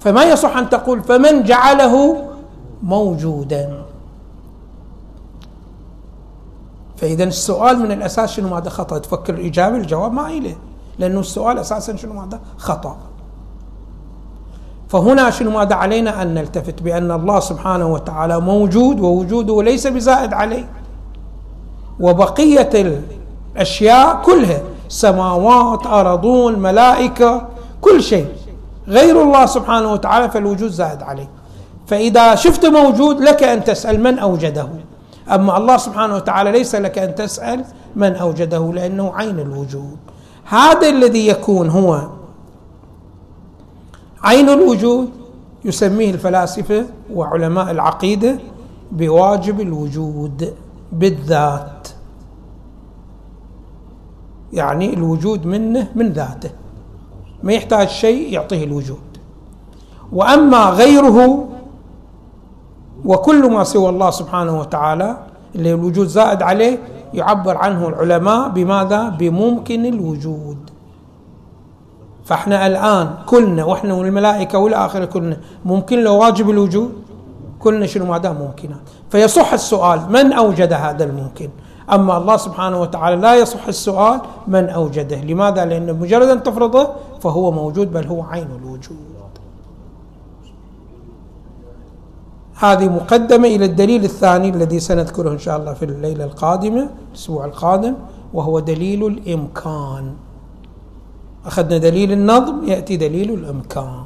فما 0.00 0.24
يصح 0.24 0.56
أن 0.56 0.70
تقول 0.70 1.02
فمن 1.02 1.42
جعله 1.42 2.24
موجودا؟ 2.82 3.82
فإذا 6.96 7.24
السؤال 7.24 7.78
من 7.78 7.92
الأساس 7.92 8.30
شنو 8.30 8.48
ماذا 8.48 8.70
خطأ؟ 8.70 8.98
تفكر 8.98 9.34
الإجابة 9.34 9.76
الجواب 9.76 10.12
ما 10.12 10.26
إليه 10.26 10.56
لأنه 10.98 11.20
السؤال 11.20 11.58
أساسا 11.58 11.96
شنو 11.96 12.12
ماذا؟ 12.12 12.40
خطأ. 12.56 12.96
فهنا 14.88 15.30
شنو 15.30 15.50
ماذا 15.50 15.74
علينا؟ 15.74 16.22
أن 16.22 16.34
نلتفت 16.34 16.82
بأن 16.82 17.10
الله 17.10 17.40
سبحانه 17.40 17.86
وتعالى 17.86 18.40
موجود 18.40 19.00
ووجوده 19.00 19.62
ليس 19.62 19.86
بزائد 19.86 20.34
عليه. 20.34 20.68
وبقية 22.00 22.70
الأشياء 23.54 24.22
كلها 24.22 24.60
سماوات 24.88 25.86
أرضون 25.86 26.58
ملائكة 26.58 27.48
كل 27.80 28.02
شيء. 28.02 28.26
غير 28.88 29.22
الله 29.22 29.46
سبحانه 29.46 29.92
وتعالى 29.92 30.30
فالوجود 30.30 30.70
زائد 30.70 31.02
عليه. 31.02 31.28
فإذا 31.86 32.34
شفت 32.34 32.66
موجود 32.66 33.20
لك 33.20 33.42
أن 33.42 33.64
تسأل 33.64 34.02
من 34.02 34.18
أوجده. 34.18 34.68
أما 35.32 35.56
الله 35.56 35.76
سبحانه 35.76 36.14
وتعالى 36.14 36.50
ليس 36.52 36.74
لك 36.74 36.98
أن 36.98 37.14
تسأل 37.14 37.64
من 37.96 38.16
أوجده 38.16 38.72
لأنه 38.74 39.12
عين 39.14 39.40
الوجود. 39.40 39.96
هذا 40.44 40.88
الذي 40.88 41.28
يكون 41.28 41.70
هو 41.70 42.00
عين 44.26 44.48
الوجود 44.48 45.10
يسميه 45.64 46.10
الفلاسفة 46.10 46.84
وعلماء 47.14 47.70
العقيدة 47.70 48.38
بواجب 48.92 49.60
الوجود 49.60 50.54
بالذات. 50.92 51.88
يعني 54.52 54.94
الوجود 54.94 55.46
منه 55.46 55.88
من 55.94 56.12
ذاته. 56.12 56.50
ما 57.42 57.52
يحتاج 57.52 57.88
شيء 57.88 58.32
يعطيه 58.32 58.64
الوجود. 58.64 59.06
وأما 60.12 60.64
غيره 60.64 61.48
وكل 63.04 63.50
ما 63.50 63.64
سوى 63.64 63.88
الله 63.88 64.10
سبحانه 64.10 64.60
وتعالى 64.60 65.16
اللي 65.54 65.74
الوجود 65.74 66.06
زائد 66.06 66.42
عليه 66.42 66.78
يعبر 67.14 67.56
عنه 67.56 67.88
العلماء 67.88 68.48
بماذا؟ 68.48 69.08
بممكن 69.08 69.86
الوجود. 69.86 70.65
فاحنا 72.26 72.66
الآن 72.66 73.14
كلنا 73.26 73.64
وإحنا 73.64 73.94
والملائكة 73.94 74.58
والآخرة 74.58 75.04
كلنا 75.04 75.36
ممكن 75.64 76.04
لو 76.04 76.18
واجب 76.18 76.50
الوجود 76.50 76.92
كلنا 77.58 77.86
شنو 77.86 78.06
ما 78.06 78.18
دام 78.18 78.36
ممكنات 78.36 78.80
فيصح 79.10 79.52
السؤال 79.52 80.00
من 80.10 80.32
أوجد 80.32 80.72
هذا 80.72 81.04
الممكن؟ 81.04 81.50
أما 81.92 82.16
الله 82.16 82.36
سبحانه 82.36 82.80
وتعالى 82.80 83.16
لا 83.16 83.34
يصح 83.34 83.66
السؤال 83.66 84.20
من 84.48 84.68
أوجده؟ 84.68 85.16
لماذا؟ 85.16 85.64
لأن 85.64 85.98
مجرد 86.00 86.28
أن 86.28 86.42
تفرضه 86.42 86.88
فهو 87.20 87.50
موجود 87.50 87.92
بل 87.92 88.06
هو 88.06 88.22
عين 88.22 88.48
الوجود. 88.62 88.96
هذه 92.58 92.88
مقدمة 92.88 93.48
إلى 93.48 93.64
الدليل 93.64 94.04
الثاني 94.04 94.48
الذي 94.48 94.80
سنذكره 94.80 95.30
إن 95.30 95.38
شاء 95.38 95.56
الله 95.56 95.72
في 95.74 95.84
الليلة 95.84 96.24
القادمة 96.24 96.88
الأسبوع 97.10 97.44
القادم 97.44 97.94
وهو 98.34 98.60
دليل 98.60 99.06
الإمكان. 99.06 100.14
أخذنا 101.46 101.78
دليل 101.78 102.12
النظم 102.12 102.68
يأتي 102.68 102.96
دليل 102.96 103.30
الإمكان. 103.30 104.02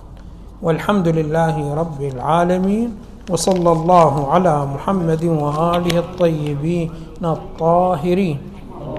والحمد 0.63 1.09
لله 1.09 1.75
رب 1.75 2.01
العالمين 2.03 2.89
وصلى 3.31 3.73
الله 3.73 4.15
على 4.33 4.67
محمد 4.67 5.25
وآله 5.25 5.99
الطيبين 5.99 6.91
الطاهرين. 7.25 8.39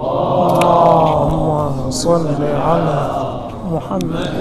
اللهم 0.01 1.89
صل 1.91 2.41
على 2.41 2.99
محمد. 3.69 4.33